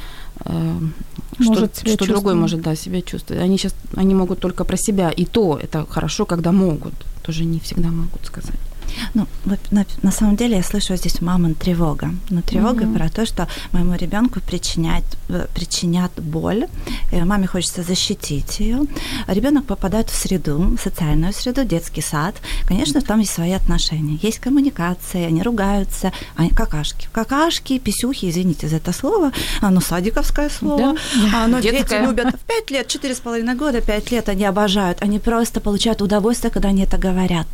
[0.46, 0.52] э,
[1.40, 3.42] Может что, себя что другой может да, себя чувствовать.
[3.42, 5.10] Они сейчас они могут только про себя.
[5.10, 6.94] И то это хорошо, когда могут.
[7.24, 8.60] Тоже не всегда могут сказать.
[9.14, 9.28] Ну,
[9.72, 12.10] на, на самом деле я слышу здесь мамы тревога.
[12.30, 12.94] Но тревога Мгм.
[12.96, 16.66] про то, что моему ребенку причинять, э, причинят боль.
[17.12, 18.82] Э, Маме хочется защитить ее.
[19.28, 22.36] Ребенок попадает в среду, в социальную среду, детский сад.
[22.68, 24.20] Конечно, там есть свои отношения.
[24.22, 26.12] Есть коммуникация, они ругаются.
[26.36, 27.08] Они какашки.
[27.12, 29.32] Какашки, писюхи, извините за это слово.
[29.62, 30.96] Оно садиковское слово.
[31.32, 31.44] Да.
[31.46, 32.06] Оно дети Детское.
[32.06, 35.02] любят в 5 лет, четыре с половиной года, 5 лет они обожают.
[35.02, 37.48] Они просто получают удовольствие, когда они это говорят.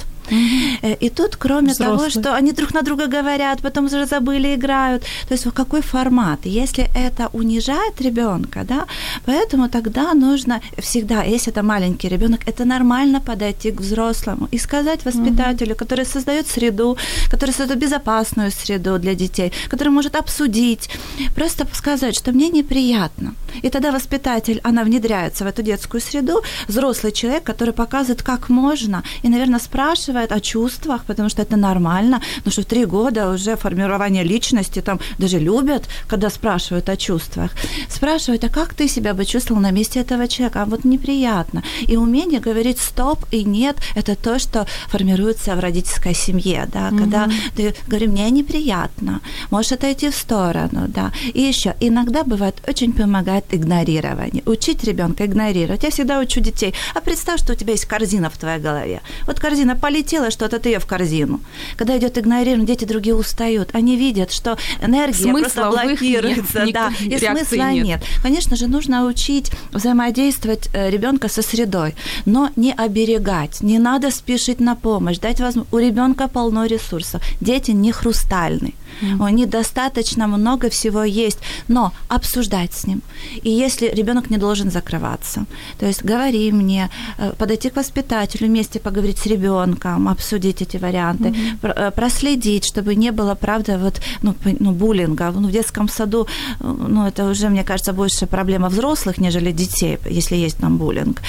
[0.81, 2.23] Э, И тут, кроме того, Взрослые.
[2.23, 5.03] что они друг на друга говорят, потом уже забыли, играют.
[5.27, 6.39] То есть, какой формат?
[6.45, 8.85] Если это унижает ребенка, да,
[9.25, 15.05] поэтому тогда нужно всегда, если это маленький ребенок, это нормально подойти к взрослому и сказать
[15.05, 16.97] воспитателю, который создает среду,
[17.31, 20.89] который создает безопасную среду для детей, который может обсудить,
[21.35, 23.33] просто сказать, что мне неприятно.
[23.63, 29.03] И тогда воспитатель, она внедряется в эту детскую среду, взрослый человек, который показывает, как можно,
[29.23, 33.56] и, наверное, спрашивает о чувствах, потому что это нормально, потому что в три года уже
[33.56, 37.51] формирование личности, там даже любят, когда спрашивают о чувствах.
[37.89, 40.62] Спрашивают, а как ты себя бы чувствовал на месте этого человека?
[40.62, 41.63] А вот неприятно.
[41.88, 47.30] И умение говорить стоп и нет, это то, что формируется в родительской семье, да, когда
[47.56, 51.12] ты говоришь, мне неприятно, можешь отойти в сторону, да.
[51.34, 54.43] И еще, иногда бывает очень помогает игнорирование.
[54.45, 55.84] Учить ребенка игнорировать.
[55.84, 59.01] Я всегда учу детей, а представь, что у тебя есть корзина в твоей голове.
[59.28, 61.39] Вот корзина полетела, что-то ты в корзину.
[61.77, 63.69] Когда идет игнорирование, дети другие устают.
[63.73, 66.65] Они видят, что энергия Смысла просто их нет, блокируется.
[66.73, 67.85] да, и смысла нет.
[67.85, 68.03] нет.
[68.23, 74.75] Конечно же, нужно учить взаимодействовать ребенка со средой, но не оберегать, не надо спешить на
[74.75, 75.73] помощь, дать возможность.
[75.73, 77.21] У ребенка полно ресурсов.
[77.41, 78.73] Дети не хрустальны.
[79.19, 83.01] У них достаточно много всего есть, но обсуждать с ним.
[83.43, 85.45] И если ребенок не должен закрываться,
[85.79, 91.34] то есть говори мне, э, подойти к воспитателю, вместе поговорить с ребенком, обсудить эти варианты,
[91.63, 95.31] э, проследить, чтобы не было, правда, вот, ну, ну, буллинга.
[95.31, 96.27] Ну, в детском саду,
[96.60, 101.21] э, ну, это уже, мне кажется, больше проблема взрослых, нежели детей, если есть там буллинг.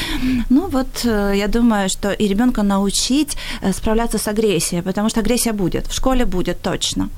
[0.50, 3.36] Ну, вот э, я думаю, что и ребенка научить
[3.72, 7.08] справляться с агрессией, потому что агрессия будет, в школе будет точно.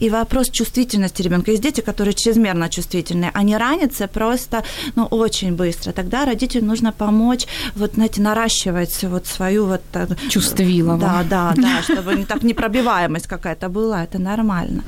[0.00, 1.50] И вопрос чувствительности ребенка.
[1.50, 3.30] Есть дети, которые чрезмерно чувствительные.
[3.34, 4.62] Они ранятся просто
[4.96, 5.92] ну, очень быстро.
[5.92, 9.82] Тогда родителю нужно помочь вот, знаете, наращивать вот свою вот...
[9.94, 10.98] э, Чувствилово.
[10.98, 14.04] Да, да, да, чтобы не так непробиваемость какая-то была.
[14.04, 14.82] Это нормально.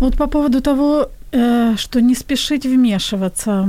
[0.00, 3.68] Вот по поводу того, э, что не спешить вмешиваться,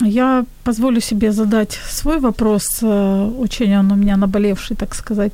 [0.00, 5.32] я позволю себе задать свой вопрос, э, очень он у меня наболевший, так сказать.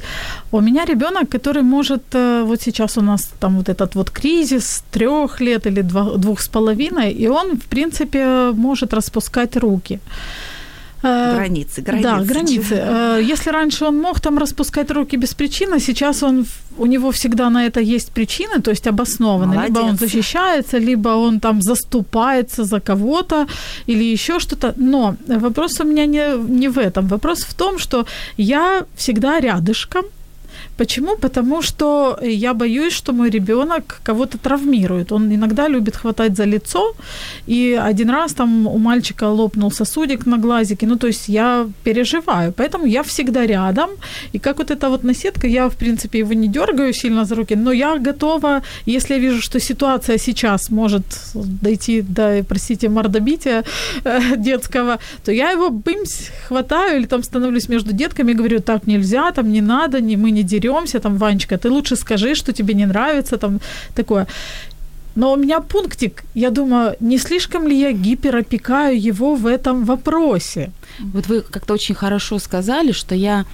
[0.52, 4.84] У меня ребенок, который может, э, вот сейчас у нас там вот этот вот кризис
[4.90, 10.00] трех лет или два, двух с половиной, и он, в принципе, может распускать руки.
[11.02, 12.02] Э, Границы, границы.
[12.08, 12.74] да, границы.
[12.74, 16.46] Э, Если раньше он мог там распускать руки без причины, сейчас он,
[16.78, 19.64] у него всегда на это есть причины, то есть обоснованно.
[19.66, 23.46] Либо он защищается, либо он там заступается за кого-то
[23.88, 24.74] или еще что-то.
[24.76, 27.08] Но вопрос у меня не, не в этом.
[27.08, 30.04] Вопрос в том, что я всегда рядышком,
[30.76, 31.16] Почему?
[31.16, 35.12] Потому что я боюсь, что мой ребенок кого-то травмирует.
[35.12, 36.94] Он иногда любит хватать за лицо,
[37.46, 40.86] и один раз там у мальчика лопнул сосудик на глазике.
[40.86, 43.90] Ну, то есть я переживаю, поэтому я всегда рядом.
[44.34, 47.56] И как вот эта вот наседка, я, в принципе, его не дергаю сильно за руки,
[47.56, 51.04] но я готова, если я вижу, что ситуация сейчас может
[51.34, 53.64] дойти до, простите, мордобития
[54.04, 58.86] э, детского, то я его бымсь хватаю или там становлюсь между детками и говорю, так
[58.86, 62.74] нельзя, там не надо, не, мы не деремся, там, Ванечка, ты лучше скажи, что тебе
[62.74, 63.60] не нравится, там,
[63.94, 64.26] такое.
[65.16, 70.70] Но у меня пунктик, я думаю, не слишком ли я гиперопекаю его в этом вопросе?
[71.12, 73.44] Вот вы как-то очень хорошо сказали, что я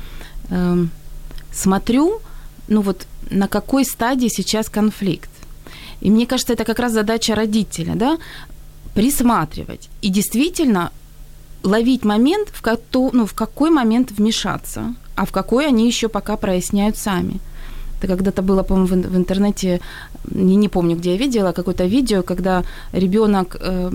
[0.50, 0.90] эм,
[1.52, 2.20] смотрю,
[2.68, 5.30] ну вот на какой стадии сейчас конфликт.
[6.00, 8.18] И мне кажется, это как раз задача родителя, да,
[8.94, 10.90] присматривать и действительно
[11.64, 16.36] ловить момент, в, кото- ну, в какой момент вмешаться, а в какой они еще пока
[16.36, 17.40] проясняют сами.
[17.98, 19.80] Это когда-то было, по-моему, в ин- в интернете,
[20.30, 22.62] не, не помню, где я видела, какое-то видео, когда
[22.92, 23.90] ребенок, э,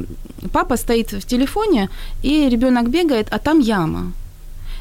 [0.51, 1.89] папа стоит в телефоне,
[2.23, 4.11] и ребенок бегает, а там яма.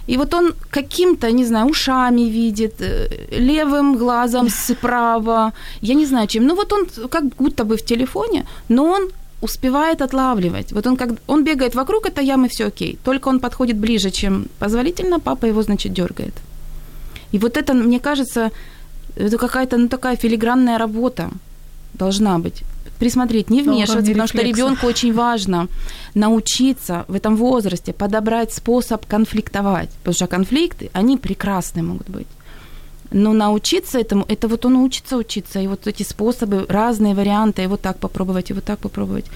[0.09, 6.27] И вот он каким-то, не знаю, ушами видит, э, левым глазом справа, я не знаю
[6.27, 6.47] чем.
[6.47, 9.11] Ну вот он как будто бы в телефоне, но он
[9.43, 10.73] успевает отлавливать.
[10.73, 12.99] Вот он, как, он бегает вокруг этой ямы, все окей.
[13.05, 16.35] Только он подходит ближе, чем позволительно, папа его, значит, дергает.
[17.33, 18.51] И вот это, мне кажется,
[19.17, 21.31] это какая-то, ну, такая филигранная работа
[21.95, 22.63] должна быть.
[22.99, 25.67] присмотреть, не вмешиваться, уровне потому что ребенку очень важно
[26.15, 32.29] научиться в этом возрасте подобрать способ конфликтовать, потому что конфликты, они прекрасные могут быть.
[33.13, 37.67] Но научиться этому, это вот он учится учиться, и вот эти способы, разные варианты, и
[37.67, 39.27] вот так попробовать, и вот так попробовать.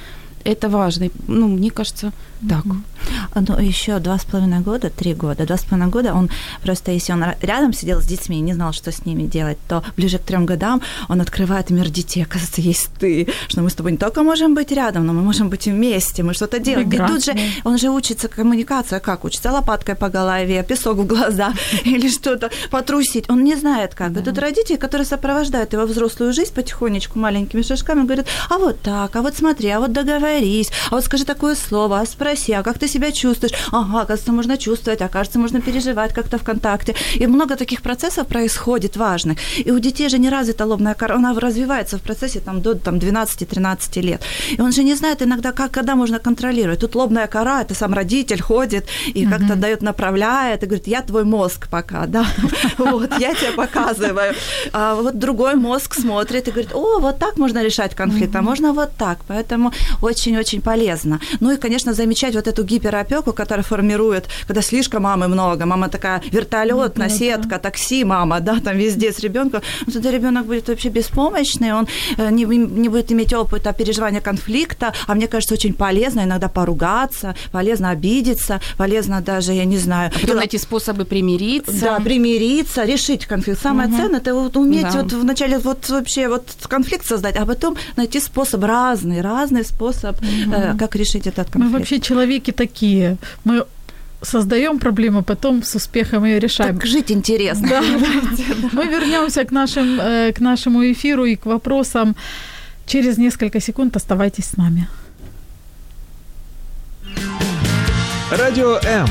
[0.45, 1.11] Это важно.
[1.29, 2.13] Ну, мне кажется,
[2.49, 2.65] так.
[2.67, 5.47] Ну, еще два с половиной года, три года.
[5.47, 6.31] Два с половиной года он
[6.63, 9.83] просто, если он рядом сидел с детьми и не знал, что с ними делать, то
[9.97, 12.23] ближе к трем годам он открывает мир детей.
[12.23, 15.49] Оказывается, есть ты, что мы с тобой не только можем быть рядом, но мы можем
[15.49, 16.89] быть вместе, мы что-то делаем.
[16.89, 17.41] И тут же да.
[17.65, 19.53] он же учится коммуникация, как учится?
[19.53, 21.53] Лопаткой по голове, песок в глаза
[21.85, 23.31] или что-то, потрусить.
[23.31, 24.17] Он не знает как.
[24.17, 29.15] И тут родители, которые сопровождают его взрослую жизнь потихонечку, маленькими шажками, говорят, а вот так,
[29.15, 32.79] а вот смотри, а вот договорись, а вот скажи такое слово, а спроси, а как
[32.79, 33.55] ты себя чувствуешь?
[33.73, 36.95] Ага, оказывается, можно чувствовать, окажется, можно переживать как-то в контакте.
[37.21, 39.39] И много таких процессов происходит важных.
[39.67, 42.97] И у детей же не развита лобная кора, она развивается в процессе там, до там,
[42.97, 44.23] 12-13 лет.
[44.59, 46.81] И он же не знает иногда, как, когда можно контролировать.
[46.81, 51.25] Тут лобная кора, это сам родитель ходит и как-то дает, направляет, и говорит, я твой
[51.25, 52.27] мозг пока, да,
[52.79, 54.35] вот, я тебе показываю.
[54.73, 58.73] А вот другой мозг смотрит и говорит, о, вот так можно решать конфликт, а можно
[58.73, 59.19] вот так.
[59.29, 59.73] Поэтому
[60.03, 61.21] очень-очень полезно.
[61.41, 66.23] Ну и, конечно, замечать вот эту гиперопеку, которая формирует, когда слишком мамы много, мама такая
[66.33, 69.61] вертолет, наседка, такси, мама, да, там везде с ребенком.
[69.87, 71.87] Ну, тогда ребенок будет вообще беспомощный, он
[72.17, 77.35] э, не, не будет иметь опыта переживания конфликта, а мне кажется, очень полезно иногда поругаться,
[77.53, 81.81] полезно обидеться, полезно даже, я не знаю, А потом найти способы примириться.
[81.81, 83.61] да, примириться, решить конфликт.
[83.63, 85.03] Самое ценное это вот уметь Да.
[85.03, 90.17] вот вначале вот вообще вот конфликт создать, а потом найти способ разный, разный способ,
[90.53, 91.79] э, как решить этот Мы конфликт.
[91.79, 93.18] вообще человеки такие.
[93.46, 93.66] Мы
[94.22, 96.76] создаем проблему, потом с успехом ее решаем.
[96.76, 97.68] так жить интересно.
[97.70, 97.82] Да,
[98.74, 102.16] Мы вернемся к, нашим, э, к нашему эфиру и к вопросам
[102.86, 103.96] через несколько секунд.
[103.96, 104.88] Оставайтесь с нами.
[108.32, 109.08] Радіо М.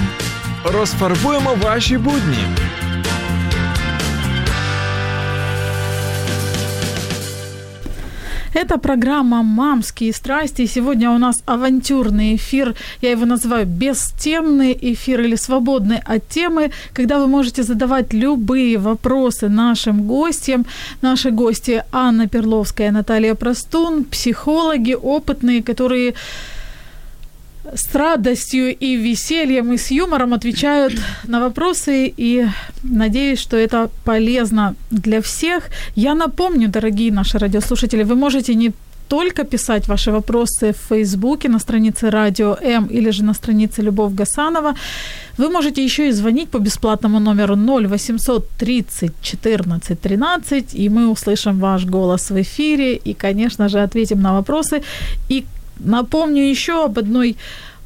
[0.65, 2.39] Розфарбуємо ваші будні.
[8.56, 10.62] Это программа «Мамские страсти».
[10.62, 12.74] И Сегодня у нас авантюрный эфир.
[13.02, 19.50] Я его называю «Бестемный эфир» или «Свободный от темы», когда вы можете задавать любые вопросы
[19.50, 20.66] нашим гостям.
[21.02, 26.14] Наши гости Анна Перловская, Наталья Простун, психологи опытные, которые
[27.74, 30.94] с радостью и весельем и с юмором отвечают
[31.28, 32.48] на вопросы и
[32.84, 35.70] надеюсь, что это полезно для всех.
[35.96, 38.72] Я напомню, дорогие наши радиослушатели, вы можете не
[39.08, 44.14] только писать ваши вопросы в Фейсбуке на странице Радио М или же на странице Любовь
[44.14, 44.74] Гасанова.
[45.38, 51.60] Вы можете еще и звонить по бесплатному номеру 0800 30 14 13, и мы услышим
[51.60, 54.82] ваш голос в эфире и, конечно же, ответим на вопросы.
[55.30, 55.46] И
[55.80, 57.38] Напомню еще об одной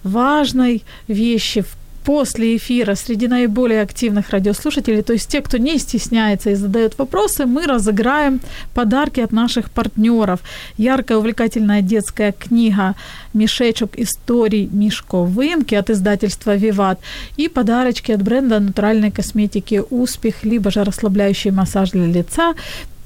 [0.04, 1.64] важной вещи.
[2.06, 7.46] После эфира среди наиболее активных радиослушателей, то есть те, кто не стесняется и задает вопросы,
[7.46, 8.40] мы разыграем
[8.74, 10.40] подарки от наших партнеров.
[10.78, 12.96] Яркая, увлекательная детская книга
[13.34, 17.00] «Мешечек историй Мишковынки» от издательства «Виват»
[17.38, 22.56] и подарочки от бренда натуральной косметики «Успех», либо же расслабляющий массаж для лица,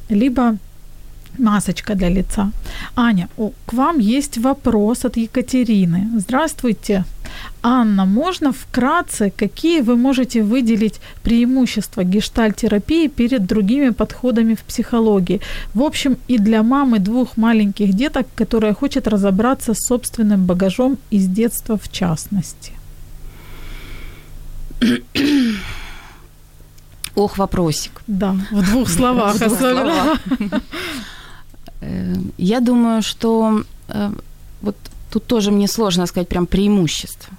[0.08, 0.58] либо
[1.40, 2.52] масочка для лица.
[2.96, 6.20] Аня, о, к вам есть вопрос от Екатерины.
[6.20, 7.04] Здравствуйте.
[7.62, 15.40] Анна, можно вкратце, какие вы можете выделить преимущества гештальтерапии перед другими подходами в психологии?
[15.74, 21.28] В общем, и для мамы двух маленьких деток, которая хочет разобраться с собственным багажом из
[21.28, 22.74] детства в частности.
[27.16, 28.02] Ох, вопросик.
[28.08, 29.36] Да, в двух словах.
[29.36, 30.20] В двух словах.
[31.84, 34.12] Э, Я думаю, что э,
[34.62, 34.76] вот
[35.10, 37.34] тут тоже мне сложно сказать прям преимущество.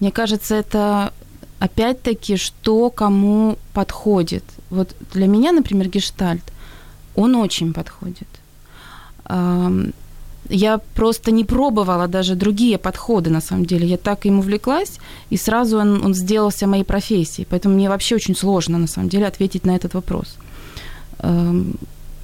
[0.00, 1.12] Мне кажется, это
[1.58, 4.44] опять-таки, что кому подходит.
[4.70, 6.42] Вот для меня, например, гештальт,
[7.14, 8.28] он очень подходит.
[10.48, 13.86] Я просто не пробовала даже другие подходы, на самом деле.
[13.86, 14.98] Я так им увлеклась,
[15.32, 17.46] и сразу он, он сделался моей профессией.
[17.50, 20.36] Поэтому мне вообще очень сложно, на самом деле, ответить на этот вопрос.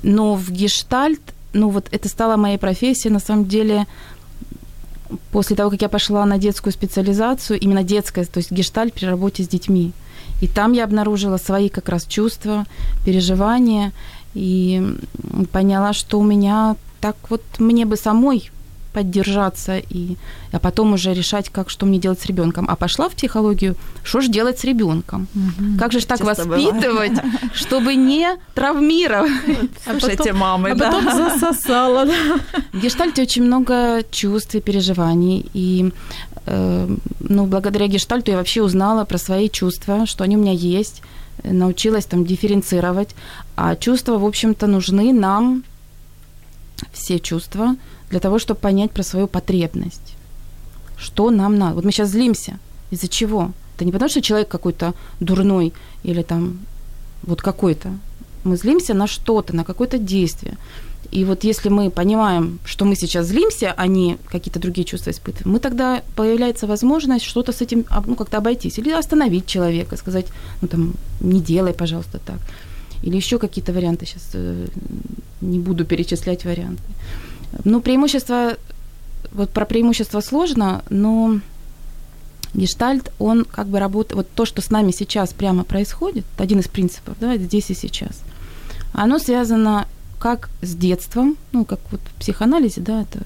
[0.03, 1.21] Но в гештальт,
[1.53, 3.87] ну вот это стало моей профессией, на самом деле,
[5.31, 9.43] после того, как я пошла на детскую специализацию, именно детская, то есть гештальт при работе
[9.43, 9.93] с детьми.
[10.43, 12.67] И там я обнаружила свои как раз чувства,
[13.05, 13.93] переживания,
[14.35, 14.97] и
[15.53, 18.51] поняла, что у меня так вот мне бы самой
[18.97, 20.17] поддержаться, и,
[20.53, 22.67] а потом уже решать, как, что мне делать с ребенком.
[22.67, 23.75] А пошла в психологию,
[24.05, 25.29] что же делать с ребенком?
[25.35, 25.79] Угу.
[25.79, 27.25] Как же так Часто воспитывать, бывает.
[27.55, 29.71] чтобы не травмировать?
[29.85, 32.07] Слушайте, мамы, а потом засосала.
[32.73, 35.93] В гештальте очень много чувств и переживаний, и
[36.47, 41.03] э, ну, благодаря гештальту я вообще узнала про свои чувства, что они у меня есть,
[41.45, 43.15] научилась там дифференцировать,
[43.57, 45.65] а чувства, в общем-то, нужны нам,
[46.93, 47.77] все чувства,
[48.11, 50.17] для того, чтобы понять про свою потребность.
[50.97, 51.75] Что нам надо.
[51.75, 52.59] Вот мы сейчас злимся.
[52.91, 53.53] Из-за чего?
[53.77, 55.73] Это не потому, что человек какой-то дурной
[56.05, 56.59] или там
[57.23, 57.89] вот какой-то.
[58.45, 60.57] Мы злимся на что-то, на какое-то действие.
[61.13, 65.53] И вот если мы понимаем, что мы сейчас злимся, а не какие-то другие чувства испытываем,
[65.53, 68.79] мы тогда появляется возможность что-то с этим, ну, как-то обойтись.
[68.79, 70.27] Или остановить человека, сказать,
[70.63, 72.39] ну, там, не делай, пожалуйста, так.
[73.03, 74.07] Или еще какие-то варианты.
[74.07, 74.67] Сейчас э,
[75.41, 76.83] не буду перечислять варианты.
[77.65, 78.57] Ну, преимущество,
[79.33, 81.41] вот про преимущество сложно, но
[82.55, 86.69] гештальт, он как бы работает, вот то, что с нами сейчас прямо происходит, один из
[86.69, 88.21] принципов, да, здесь и сейчас,
[88.93, 89.87] оно связано
[90.19, 93.21] как с детством, ну, как вот в психоанализе, да, это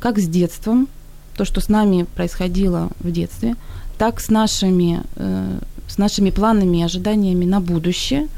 [0.00, 0.88] как с детством,
[1.36, 3.56] то, что с нами происходило в детстве,
[3.98, 5.58] так с нашими, э,
[5.88, 8.28] с нашими планами и ожиданиями на будущее,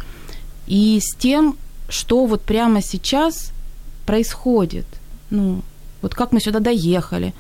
[0.66, 1.56] и с тем,
[1.88, 3.52] что вот прямо сейчас
[4.06, 4.86] происходит.
[5.30, 5.62] Ну,
[6.02, 7.32] вот как мы сюда доехали.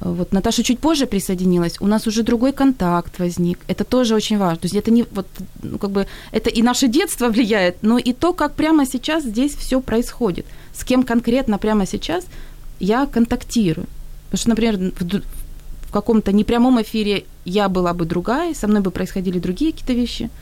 [0.00, 3.58] Вот Наташа чуть позже присоединилась, у нас уже другой контакт возник.
[3.68, 4.56] Это тоже очень важно.
[4.56, 5.26] То есть это не вот,
[5.62, 9.54] ну, как бы, это и наше детство влияет, но и то, как прямо сейчас здесь
[9.54, 10.46] все происходит.
[10.72, 12.26] С кем конкретно прямо сейчас
[12.80, 13.86] я контактирую.
[14.30, 15.22] Потому что, например, в,
[15.88, 20.30] в каком-то непрямом эфире я была бы другая, со мной бы происходили другие какие-то вещи–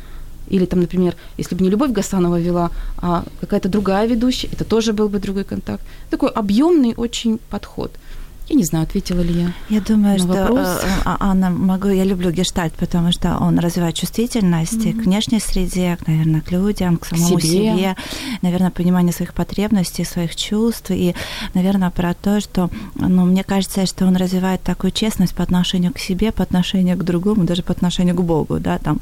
[0.48, 4.92] или там, например, если бы не Любовь Гасанова вела, а какая-то другая ведущая, это тоже
[4.92, 5.82] был бы другой контакт.
[6.10, 7.90] Такой объемный очень подход–
[8.48, 9.52] я не знаю, ответила ли я.
[9.68, 10.68] Я думаю, на что вопрос.
[10.82, 15.02] Э, а, Анна, могу, я люблю гештальт, потому что он развивает чувствительность mm-hmm.
[15.02, 17.50] к внешней среде, к, наверное, к людям, к самому к себе.
[17.50, 17.96] себе,
[18.42, 21.16] наверное, понимание своих потребностей, своих чувств, и,
[21.54, 25.98] наверное, про то, что, ну, мне кажется, что он развивает такую честность по отношению к
[25.98, 29.00] себе, по отношению к другому, даже по отношению к Богу, да, там,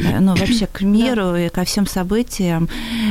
[0.00, 2.68] э, ну, вообще к миру и ко всем событиям,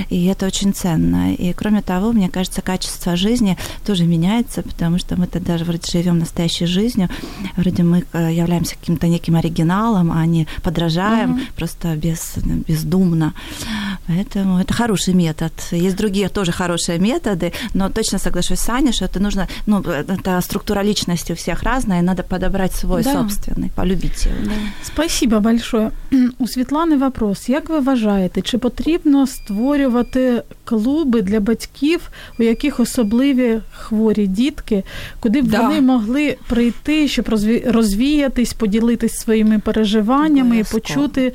[0.10, 1.34] и это очень ценно.
[1.34, 6.20] И, кроме того, мне кажется, качество жизни тоже меняется, потому что мы-то даже вроде живем
[6.20, 7.10] настоящей жизнью,
[7.56, 11.56] вроде мы э, являемся каким-то неким оригиналом, а не подражаем mm-hmm.
[11.56, 12.36] просто без,
[12.68, 13.34] бездумно.
[14.09, 15.53] Поэтому это хороший метод.
[15.73, 20.41] Есть другие тоже хорошие методы, но точно соглашусь с Аней, что это нужно, ну, это
[20.41, 23.13] структура личности у всех разная, и надо подобрать свой да.
[23.13, 24.37] собственный, полюбить его.
[24.45, 24.53] Да.
[24.83, 25.91] Спасибо большое.
[26.39, 27.49] У Світлани вопрос.
[27.49, 34.83] Як ви вважаєте, чи потрібно створювати клуби для батьків, у яких особливі хворі дітки,
[35.21, 35.61] куди б да.
[35.61, 37.29] вони могли прийти, щоб
[37.67, 41.33] розвіятись, поділитись своїми переживаннями і почути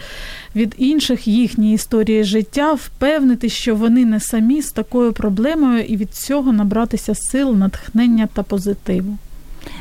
[0.56, 6.14] від інших їхні історії життя, впевнити, що вони не самі з такою проблемою, і від
[6.14, 9.18] цього набратися сил, натхнення та позитиву.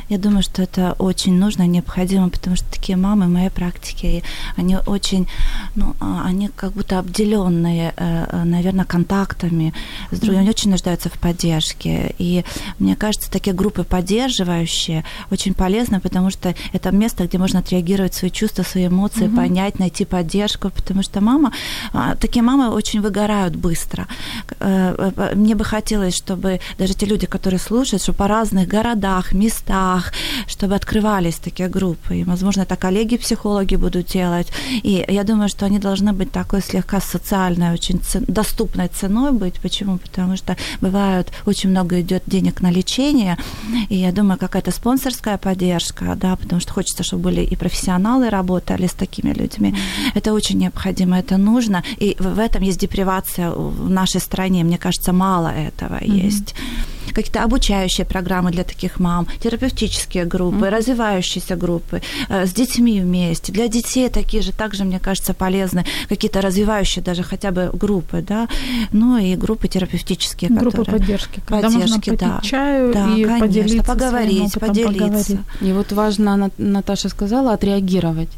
[0.10, 4.24] Я думаю, что это очень нужно, необходимо, потому что такие мамы в моей практике,
[4.56, 5.28] они очень,
[5.76, 9.74] ну, а, они как будто обделенные, э, э, наверное, контактами
[10.12, 12.14] с другими, они очень нуждаются в поддержке.
[12.20, 12.43] И
[12.78, 18.30] мне кажется, такие группы поддерживающие очень полезны, потому что это место, где можно отреагировать свои
[18.30, 19.38] чувства, свои эмоции, угу.
[19.38, 21.51] понять, найти поддержку, потому что мама,
[21.93, 24.08] а, такие мамы очень выгорают быстро.
[24.60, 29.94] Э, мне бы хотелось, чтобы даже те люди, которые слушают, что по разных городах, местах,
[29.95, 30.13] местах,
[30.47, 32.17] чтобы открывались такие группы.
[32.17, 34.47] И, возможно, это коллеги-психологи будут делать.
[34.83, 39.59] И я думаю, что они должны быть такой слегка социальной, очень цен- доступной ценой быть.
[39.61, 39.97] Почему?
[39.97, 43.37] Потому что бывает очень много идет денег на лечение,
[43.89, 48.87] и я думаю, какая-то спонсорская поддержка, да, потому что хочется, чтобы были и профессионалы работали
[48.87, 49.69] с такими людьми.
[49.69, 50.11] Mm-hmm.
[50.15, 51.83] Это очень необходимо, это нужно.
[52.01, 54.63] И в этом есть депривация в нашей стране.
[54.63, 56.25] Мне кажется, мало этого mm-hmm.
[56.25, 56.55] есть
[57.16, 60.70] какие-то обучающие программы для таких мам, терапевтические группы, mm-hmm.
[60.70, 63.51] развивающиеся группы э, с детьми вместе.
[63.51, 68.47] Для детей такие же также, мне кажется, полезны какие-то развивающие даже хотя бы группы, да,
[68.91, 70.99] ну и группы терапевтические, группы которые...
[70.99, 72.41] поддержки, когда поддержки, можно да.
[72.43, 74.97] чаю да, и конечно, поделиться поговорить, поделиться.
[74.99, 75.39] Поговорить.
[75.61, 78.30] И вот важно, Наташа сказала, отреагировать.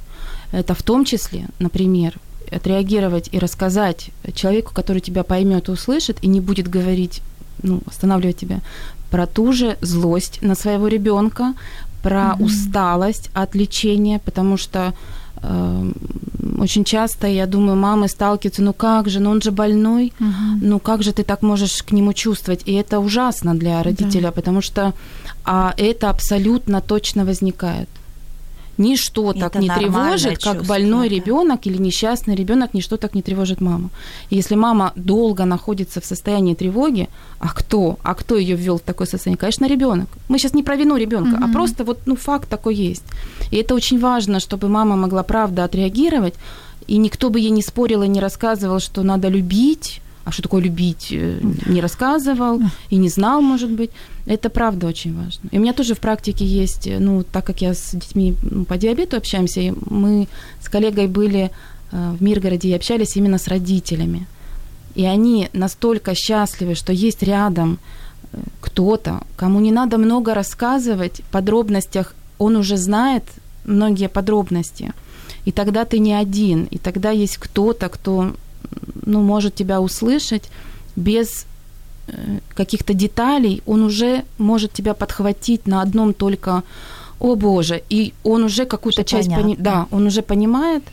[0.52, 2.14] Это в том числе, например,
[2.52, 7.22] отреагировать и рассказать человеку, который тебя поймет и услышит, и не будет говорить
[7.64, 8.62] ну, останавливать тебя,
[9.10, 11.54] про ту же злость на своего ребенка,
[12.04, 12.44] про mm-hmm.
[12.44, 14.94] усталость от лечения, потому что
[15.42, 15.92] э,
[16.60, 20.60] очень часто, я думаю, мамы сталкиваются, ну как же, ну он же больной, угу.
[20.62, 22.62] ну как же ты так можешь к нему чувствовать?
[22.66, 24.32] И это ужасно для родителя, да.
[24.32, 24.94] потому что
[25.46, 27.90] а это абсолютно точно возникает.
[28.78, 31.16] Ничто это так не тревожит, как больной да.
[31.16, 33.90] ребенок или несчастный ребенок, ничто так не тревожит маму.
[34.30, 37.10] И если мама долго находится в состоянии тревоги,
[37.40, 37.98] а кто?
[38.04, 39.38] А кто ее ввел в такое состояние?
[39.38, 40.10] Конечно, ребенок.
[40.30, 41.50] Мы сейчас не про вину ребенка, mm-hmm.
[41.50, 43.04] а просто вот ну факт такой есть.
[43.52, 46.36] И это очень важно, чтобы мама могла правда отреагировать,
[46.88, 50.62] и никто бы ей не спорил и не рассказывал, что надо любить, а что такое
[50.62, 52.60] любить, э, не рассказывал
[52.90, 53.92] и не знал, может быть.
[54.26, 55.48] Это правда очень важно.
[55.52, 58.66] И у меня тоже в практике есть, э, ну, так как я с детьми ну,
[58.66, 60.28] по диабету общаемся, и мы
[60.62, 61.50] с коллегой были
[61.92, 64.28] э, в Миргороде и общались именно с родителями.
[64.96, 67.80] И они настолько счастливы, что есть рядом
[68.60, 73.24] кто-то, кому не надо много рассказывать, в подробностях он уже знает
[73.64, 74.92] многие подробности.
[75.46, 78.34] И тогда ты не один, и тогда есть кто-то, кто
[79.08, 80.44] ну, может тебя услышать
[80.96, 81.46] без
[82.08, 86.64] э, каких-то деталей, он уже может тебя подхватить на одном только
[87.20, 89.30] «О Боже!» И он уже какую-то часть...
[89.30, 89.56] Пони...
[89.58, 90.84] Да, он уже понимает,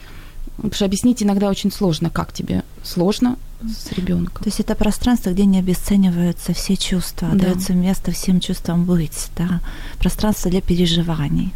[0.57, 4.43] потому что объяснить иногда очень сложно, как тебе сложно с ребенком.
[4.43, 7.47] То есть это пространство, где не обесцениваются все чувства, да.
[7.47, 9.61] дается место всем чувствам быть, да,
[9.99, 11.53] пространство для переживаний.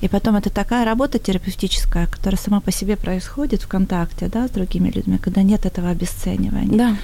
[0.00, 4.50] И потом это такая работа терапевтическая, которая сама по себе происходит в контакте да, с
[4.50, 6.78] другими людьми, когда нет этого обесценивания.
[6.78, 6.96] Да.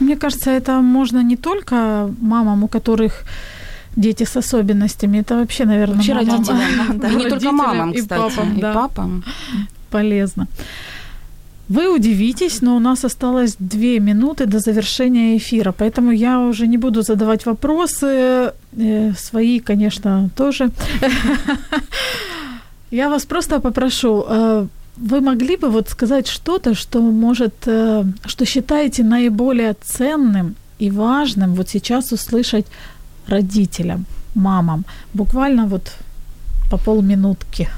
[0.00, 3.24] Мне кажется, это можно не только мамам, у которых
[3.96, 7.08] дети с особенностями, это вообще, наверное, вообще мамам, родителям, да.
[7.10, 8.70] не только мамам, кстати, и папам, да.
[8.70, 9.24] и папам.
[9.90, 10.46] Полезно.
[11.70, 16.78] Вы удивитесь, но у нас осталось две минуты до завершения эфира, поэтому я уже не
[16.78, 20.70] буду задавать вопросы, э, свои, конечно, тоже.
[22.90, 24.66] Я вас просто попрошу, э,
[24.96, 31.54] вы могли бы вот сказать что-то, что может, э, что считаете наиболее ценным и важным
[31.54, 32.66] вот сейчас услышать
[33.28, 35.92] родителям, мамам, буквально вот
[36.70, 37.68] по полминутки.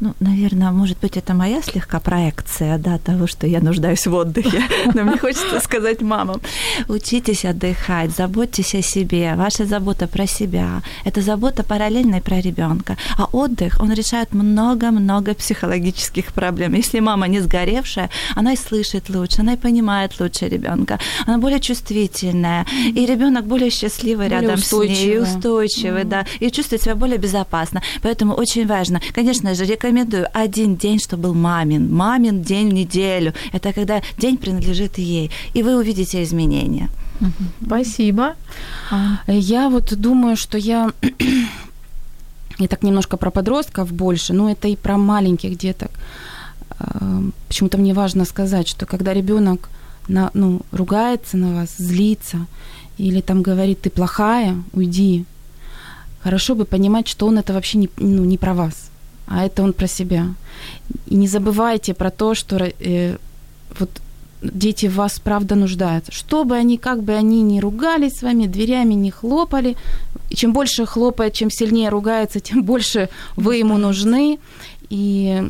[0.00, 4.62] Ну, наверное, может быть, это моя слегка проекция, да, того, что я нуждаюсь в отдыхе.
[4.94, 6.40] Но мне хочется сказать мамам,
[6.88, 9.34] учитесь отдыхать, заботьтесь о себе.
[9.36, 12.96] Ваша забота про себя– это забота параллельная про ребенка.
[13.18, 16.72] А отдых, он решает много-много психологических проблем.
[16.72, 21.60] Если мама не сгоревшая, она и слышит лучше, она и понимает лучше ребенка, она более
[21.60, 26.08] чувствительная, и ребенок более счастливый более рядом с ней, устойчивый, mm.
[26.08, 27.82] да, и чувствует себя более безопасно.
[28.02, 31.92] Поэтому очень важно, конечно же, рекомендую рекомендую один день, что был мамин.
[31.92, 33.34] Мамин день в неделю.
[33.52, 35.30] Это когда день принадлежит ей.
[35.52, 36.88] И вы увидите изменения.
[37.64, 38.34] Спасибо.
[39.26, 40.92] Я вот думаю, что я
[42.58, 45.90] и так немножко про подростков больше, но это и про маленьких деток.
[46.78, 49.70] А, почему-то мне важно сказать, что когда ребенок
[50.08, 52.46] на, ну, ругается на вас, злится,
[52.96, 55.24] или там говорит, ты плохая, уйди,
[56.20, 58.90] хорошо бы понимать, что он это вообще не, ну, не про вас
[59.30, 60.26] а это он про себя.
[61.06, 63.16] И не забывайте про то, что э,
[63.78, 63.90] вот
[64.42, 66.12] дети в вас правда нуждаются.
[66.12, 69.76] Что бы они, как бы они ни ругались с вами, дверями не хлопали,
[70.30, 74.38] и чем больше хлопает, чем сильнее ругается, тем больше вы ему нужны.
[74.90, 75.42] И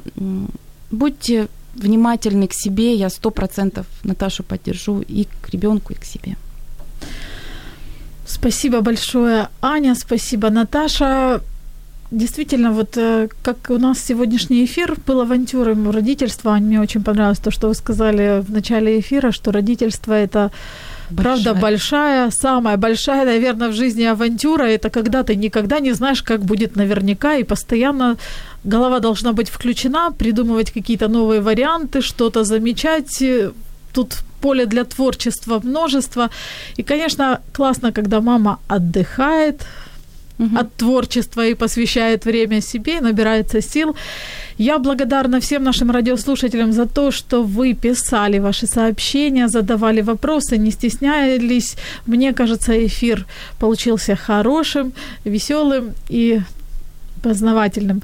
[0.90, 6.36] будьте внимательны к себе, я сто процентов Наташу поддержу и к ребенку, и к себе.
[8.26, 11.40] Спасибо большое, Аня, спасибо, Наташа
[12.10, 17.50] действительно, вот э, как у нас сегодняшний эфир был авантюрой родительства, мне очень понравилось то,
[17.50, 20.50] что вы сказали в начале эфира, что родительство это
[21.10, 21.42] Большая.
[21.42, 26.40] Правда, большая, самая большая, наверное, в жизни авантюра это когда ты никогда не знаешь, как
[26.40, 28.16] будет наверняка, и постоянно
[28.64, 33.22] голова должна быть включена, придумывать какие-то новые варианты, что-то замечать.
[33.92, 36.30] Тут поле для творчества множество.
[36.76, 39.66] И, конечно, классно, когда мама отдыхает,
[40.40, 40.58] угу.
[40.58, 43.96] от творчества и посвящает время себе, набирается сил.
[44.58, 50.70] Я благодарна всем нашим радиослушателям за то, что вы писали ваши сообщения, задавали вопросы, не
[50.70, 51.76] стеснялись.
[52.06, 53.26] Мне кажется, эфир
[53.58, 54.92] получился хорошим,
[55.24, 56.40] веселым и
[57.22, 58.02] познавательным.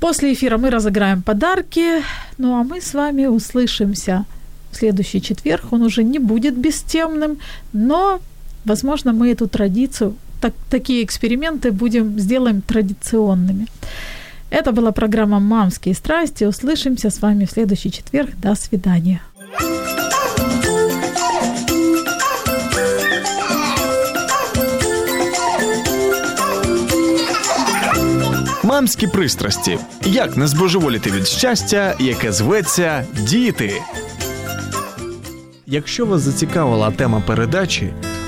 [0.00, 2.02] После эфира мы разыграем подарки,
[2.38, 4.24] ну а мы с вами услышимся
[4.72, 5.72] в следующий четверг.
[5.72, 7.38] Он уже не будет бестемным,
[7.72, 8.20] но,
[8.64, 13.67] возможно, мы эту традицию так, такие эксперименты будем сделаем традиционными.
[14.49, 16.45] Это была программа «Мамские страсти».
[16.45, 18.29] Услышимся с вами в следующий четверг.
[18.41, 19.21] До свидания.
[28.77, 29.77] Дамські пристрасті.
[30.05, 33.81] Як не збожеволіти від щастя, яке зветься діти.
[35.67, 37.93] Якщо вас зацікавила тема передачі